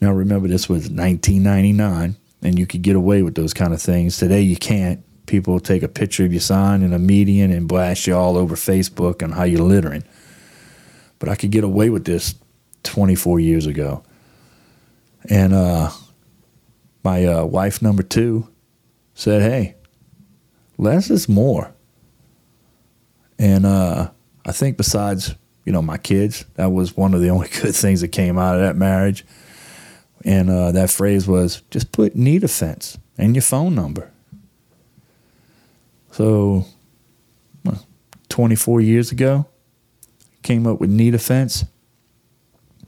Now 0.00 0.12
remember, 0.12 0.48
this 0.48 0.68
was 0.68 0.90
1999 0.90 2.16
and 2.42 2.58
you 2.58 2.66
could 2.66 2.82
get 2.82 2.94
away 2.94 3.22
with 3.22 3.34
those 3.34 3.54
kind 3.54 3.72
of 3.72 3.80
things. 3.80 4.18
Today 4.18 4.42
you 4.42 4.56
can't. 4.56 5.02
People 5.26 5.60
take 5.60 5.82
a 5.82 5.88
picture 5.88 6.24
of 6.24 6.32
your 6.32 6.40
sign 6.40 6.82
in 6.82 6.92
a 6.92 6.98
median 6.98 7.50
and 7.52 7.68
blast 7.68 8.06
you 8.06 8.14
all 8.14 8.36
over 8.36 8.54
Facebook 8.54 9.22
on 9.22 9.32
how 9.32 9.44
you're 9.44 9.60
littering. 9.60 10.04
But 11.18 11.28
I 11.28 11.34
could 11.34 11.50
get 11.50 11.64
away 11.64 11.90
with 11.90 12.04
this 12.04 12.34
24 12.84 13.40
years 13.40 13.66
ago. 13.66 14.02
And 15.28 15.52
uh, 15.52 15.90
my 17.02 17.26
uh, 17.26 17.44
wife 17.44 17.82
number 17.82 18.02
two 18.02 18.48
said, 19.14 19.42
"Hey, 19.42 19.74
less 20.78 21.10
is 21.10 21.28
more." 21.28 21.74
And 23.38 23.66
uh, 23.66 24.10
I 24.44 24.52
think 24.52 24.76
besides 24.76 25.34
you 25.64 25.72
know 25.72 25.82
my 25.82 25.98
kids, 25.98 26.44
that 26.54 26.72
was 26.72 26.96
one 26.96 27.14
of 27.14 27.20
the 27.20 27.28
only 27.28 27.48
good 27.62 27.74
things 27.74 28.00
that 28.00 28.08
came 28.08 28.38
out 28.38 28.54
of 28.54 28.60
that 28.60 28.76
marriage 28.76 29.24
and 30.24 30.50
uh, 30.50 30.72
that 30.72 30.90
phrase 30.90 31.26
was 31.28 31.62
just 31.70 31.92
put 31.92 32.16
need 32.16 32.44
a 32.44 32.48
fence 32.48 32.98
and 33.16 33.34
your 33.34 33.42
phone 33.42 33.74
number. 33.74 34.10
So, 36.12 36.64
well, 37.64 37.86
24 38.28 38.80
years 38.80 39.12
ago, 39.12 39.46
came 40.42 40.66
up 40.66 40.80
with 40.80 40.90
need 40.90 41.14
a 41.14 41.18
fence, 41.18 41.64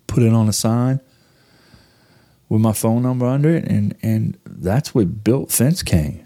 put 0.07 0.23
it 0.23 0.33
on 0.33 0.49
a 0.49 0.53
sign 0.53 1.01
with 2.49 2.61
my 2.61 2.73
phone 2.73 3.03
number 3.03 3.27
under 3.27 3.51
it, 3.51 3.65
and, 3.65 3.97
and 4.03 4.37
that's 4.45 4.95
what 4.95 5.23
built 5.23 5.53
Fence 5.53 5.83
King. 5.83 6.25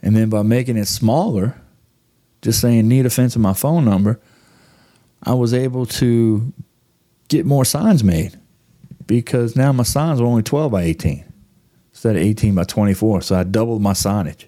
And 0.00 0.14
then 0.14 0.28
by 0.28 0.42
making 0.42 0.76
it 0.76 0.86
smaller, 0.86 1.60
just 2.42 2.60
saying 2.60 2.88
need 2.88 3.06
a 3.06 3.10
fence 3.10 3.34
and 3.34 3.42
my 3.42 3.54
phone 3.54 3.84
number, 3.84 4.20
I 5.22 5.34
was 5.34 5.54
able 5.54 5.86
to 5.86 6.52
get 7.28 7.46
more 7.46 7.64
signs 7.64 8.02
made 8.02 8.38
because 9.06 9.56
now 9.56 9.72
my 9.72 9.84
signs 9.84 10.20
are 10.20 10.24
only 10.24 10.42
12 10.42 10.70
by 10.70 10.82
18 10.82 11.24
instead 11.92 12.16
of 12.16 12.22
18 12.22 12.54
by 12.54 12.64
24. 12.64 13.22
So 13.22 13.36
I 13.36 13.44
doubled 13.44 13.80
my 13.80 13.92
signage. 13.92 14.46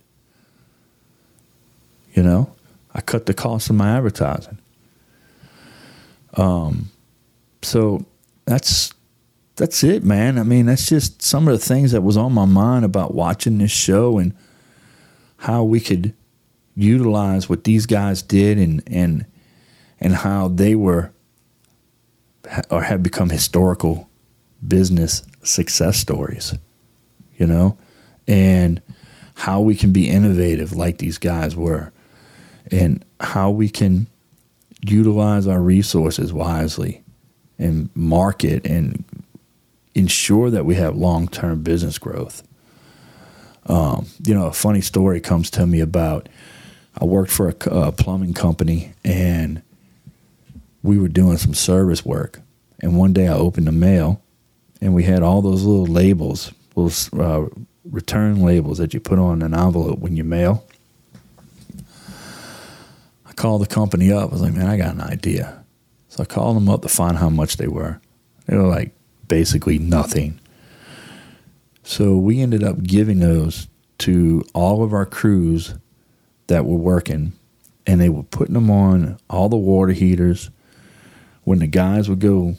You 2.14 2.22
know, 2.22 2.52
I 2.92 3.00
cut 3.00 3.26
the 3.26 3.34
cost 3.34 3.70
of 3.70 3.76
my 3.76 3.96
advertising. 3.96 4.58
Um, 6.34 6.90
so 7.62 8.04
that's 8.44 8.92
that's 9.56 9.84
it, 9.84 10.02
man. 10.02 10.38
I 10.38 10.42
mean, 10.42 10.66
that's 10.66 10.88
just 10.88 11.22
some 11.22 11.46
of 11.46 11.58
the 11.58 11.64
things 11.64 11.92
that 11.92 12.02
was 12.02 12.16
on 12.16 12.32
my 12.32 12.44
mind 12.44 12.84
about 12.84 13.14
watching 13.14 13.58
this 13.58 13.70
show 13.70 14.18
and 14.18 14.34
how 15.38 15.62
we 15.62 15.78
could 15.78 16.12
utilize 16.76 17.48
what 17.48 17.64
these 17.64 17.86
guys 17.86 18.22
did 18.22 18.58
and 18.58 18.82
and 18.86 19.26
and 20.00 20.14
how 20.14 20.48
they 20.48 20.74
were 20.74 21.12
or 22.70 22.82
have 22.82 23.02
become 23.02 23.30
historical 23.30 24.08
business 24.66 25.22
success 25.42 25.96
stories, 25.98 26.54
you 27.36 27.46
know, 27.46 27.76
and 28.26 28.80
how 29.34 29.60
we 29.60 29.74
can 29.74 29.92
be 29.92 30.08
innovative 30.08 30.72
like 30.72 30.98
these 30.98 31.18
guys 31.18 31.56
were, 31.56 31.92
and 32.70 33.04
how 33.20 33.50
we 33.50 33.68
can 33.68 34.06
utilize 34.82 35.46
our 35.46 35.60
resources 35.60 36.32
wisely 36.32 37.02
and 37.58 37.88
market 37.94 38.66
and 38.66 39.04
ensure 39.94 40.50
that 40.50 40.64
we 40.64 40.74
have 40.74 40.96
long 40.96 41.28
term 41.28 41.62
business 41.62 41.98
growth. 41.98 42.42
Um, 43.66 44.06
you 44.26 44.34
know, 44.34 44.46
a 44.46 44.52
funny 44.52 44.82
story 44.82 45.20
comes 45.20 45.50
to 45.52 45.66
me 45.66 45.80
about 45.80 46.28
I 46.96 47.04
worked 47.04 47.30
for 47.30 47.48
a, 47.48 47.70
a 47.70 47.92
plumbing 47.92 48.34
company 48.34 48.92
and 49.04 49.62
we 50.82 50.98
were 50.98 51.08
doing 51.08 51.38
some 51.38 51.54
service 51.54 52.04
work. 52.04 52.40
And 52.80 52.96
one 52.96 53.12
day 53.12 53.26
I 53.26 53.34
opened 53.34 53.66
the 53.66 53.72
mail 53.72 54.22
and 54.80 54.94
we 54.94 55.04
had 55.04 55.22
all 55.22 55.42
those 55.42 55.64
little 55.64 55.86
labels, 55.86 56.52
those 56.74 57.12
uh, 57.14 57.46
return 57.84 58.42
labels 58.42 58.78
that 58.78 58.94
you 58.94 59.00
put 59.00 59.18
on 59.18 59.42
an 59.42 59.54
envelope 59.54 59.98
when 59.98 60.16
you 60.16 60.24
mail. 60.24 60.64
I 63.26 63.32
called 63.32 63.62
the 63.62 63.66
company 63.66 64.12
up. 64.12 64.30
I 64.30 64.32
was 64.32 64.42
like, 64.42 64.54
man, 64.54 64.66
I 64.66 64.76
got 64.76 64.94
an 64.94 65.00
idea. 65.00 65.64
So 66.08 66.22
I 66.22 66.26
called 66.26 66.56
them 66.56 66.68
up 66.68 66.82
to 66.82 66.88
find 66.88 67.16
how 67.18 67.30
much 67.30 67.56
they 67.56 67.66
were. 67.66 68.00
They 68.46 68.56
were 68.56 68.68
like 68.68 68.92
basically 69.26 69.78
nothing. 69.78 70.38
So 71.82 72.16
we 72.16 72.40
ended 72.40 72.62
up 72.62 72.82
giving 72.82 73.20
those 73.20 73.68
to 73.98 74.44
all 74.54 74.82
of 74.82 74.92
our 74.92 75.06
crews 75.06 75.74
that 76.46 76.64
were 76.64 76.76
working, 76.76 77.32
and 77.86 78.00
they 78.00 78.08
were 78.08 78.22
putting 78.22 78.54
them 78.54 78.70
on 78.70 79.18
all 79.28 79.48
the 79.48 79.56
water 79.56 79.92
heaters. 79.92 80.50
When 81.44 81.58
the 81.58 81.66
guys 81.66 82.08
would 82.08 82.20
go 82.20 82.56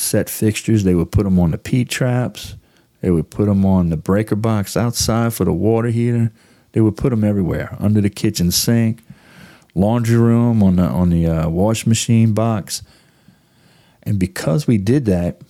set 0.00 0.28
fixtures. 0.30 0.84
They 0.84 0.94
would 0.94 1.12
put 1.12 1.24
them 1.24 1.38
on 1.38 1.50
the 1.50 1.58
P 1.58 1.84
traps. 1.84 2.54
They 3.00 3.10
would 3.10 3.30
put 3.30 3.46
them 3.46 3.64
on 3.64 3.90
the 3.90 3.96
breaker 3.96 4.36
box 4.36 4.76
outside 4.76 5.34
for 5.34 5.44
the 5.44 5.52
water 5.52 5.88
heater. 5.88 6.32
They 6.72 6.80
would 6.80 6.96
put 6.96 7.10
them 7.10 7.24
everywhere 7.24 7.76
under 7.78 8.00
the 8.00 8.10
kitchen 8.10 8.50
sink, 8.50 9.02
laundry 9.74 10.16
room, 10.16 10.62
on 10.62 10.76
the 10.76 10.82
on 10.82 11.10
the 11.10 11.26
uh, 11.26 11.48
wash 11.48 11.86
machine 11.86 12.32
box. 12.32 12.82
And 14.02 14.18
because 14.18 14.66
we 14.66 14.78
did 14.78 15.04
that, 15.06 15.40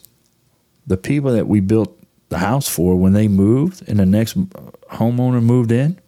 the 0.87 0.97
people 0.97 1.33
that 1.33 1.47
we 1.47 1.61
built 1.61 1.97
the 2.29 2.39
house 2.39 2.69
for, 2.69 2.97
when 2.97 3.13
they 3.13 3.29
moved 3.29 3.89
and 3.89 3.99
the 3.99 4.07
next 4.07 4.37
homeowner 4.91 5.43
moved 5.43 5.73
in, 5.73 5.99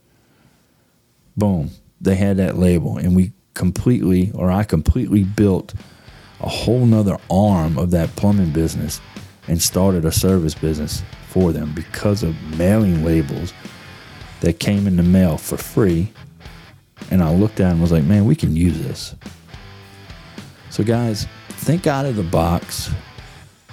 boom, 1.40 1.70
they 2.00 2.14
had 2.14 2.37
that 2.37 2.57
label, 2.57 2.96
and 2.96 3.16
we 3.16 3.33
completely, 3.55 4.31
or 4.35 4.50
I 4.50 4.62
completely 4.62 5.24
built 5.24 5.74
a 6.40 6.48
whole 6.48 6.87
nother 6.87 7.18
arm 7.29 7.76
of 7.79 7.90
that 7.90 8.14
plumbing 8.16 8.53
business 8.53 9.00
and 9.48 9.61
started 9.61 10.05
a 10.05 10.12
service 10.12 10.55
business 10.55 11.03
for 11.29 11.53
them 11.53 11.72
because 11.74 12.22
of 12.22 12.35
mailing 12.57 13.05
labels 13.05 13.53
that 14.40 14.59
came 14.61 14.87
in 14.87 14.96
the 14.96 15.03
mail 15.03 15.37
for 15.37 15.57
free. 15.57 16.12
And 17.11 17.22
I 17.22 17.35
looked 17.35 17.61
at 17.61 17.68
it 17.68 17.72
and 17.72 17.81
was 17.81 17.92
like, 17.92 18.05
man, 18.05 18.24
we 18.24 18.37
can 18.37 18.55
use 18.55 18.81
this. 18.81 19.14
So, 20.70 20.85
guys, 20.85 21.26
think 21.48 21.87
out 21.87 22.07
of 22.07 22.16
the 22.16 22.22
box. 22.22 22.90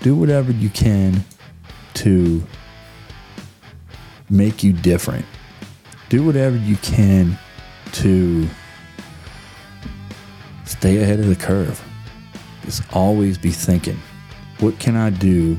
Do 0.02 0.16
whatever 0.16 0.52
you 0.52 0.70
can 0.70 1.24
to 1.96 2.44
make 4.30 4.64
you 4.64 4.74
different. 4.74 5.26
Do 6.10 6.24
whatever 6.26 6.58
you 6.58 6.76
can 6.78 7.38
to 7.98 8.48
stay 10.66 11.02
ahead 11.02 11.20
of 11.20 11.28
the 11.28 11.36
curve. 11.36 11.84
Just 12.64 12.84
always 12.94 13.38
be 13.38 13.50
thinking, 13.50 14.00
what 14.60 14.78
can 14.78 14.96
I 14.96 15.10
do 15.10 15.58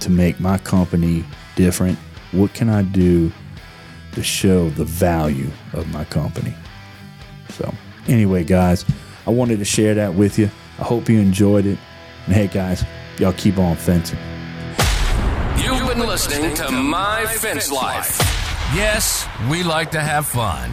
to 0.00 0.10
make 0.10 0.38
my 0.38 0.58
company 0.58 1.24
different? 1.56 1.98
What 2.30 2.54
can 2.54 2.68
I 2.68 2.82
do 2.82 3.32
to 4.12 4.22
show 4.22 4.70
the 4.70 4.84
value 4.84 5.50
of 5.72 5.92
my 5.92 6.04
company? 6.04 6.54
So, 7.50 7.74
anyway, 8.06 8.44
guys, 8.44 8.84
I 9.26 9.30
wanted 9.30 9.58
to 9.58 9.64
share 9.64 9.94
that 9.94 10.14
with 10.14 10.38
you. 10.38 10.48
I 10.78 10.84
hope 10.84 11.08
you 11.08 11.18
enjoyed 11.18 11.66
it. 11.66 11.78
And 12.26 12.34
hey, 12.34 12.46
guys, 12.46 12.84
y'all 13.18 13.32
keep 13.32 13.58
on 13.58 13.74
fencing. 13.74 14.18
You've 15.56 15.88
been 15.88 16.06
listening 16.06 16.54
to 16.54 16.70
My 16.70 17.26
Fence 17.26 17.72
Life. 17.72 18.18
Yes, 18.76 19.26
we 19.50 19.64
like 19.64 19.90
to 19.90 20.00
have 20.00 20.26
fun 20.26 20.72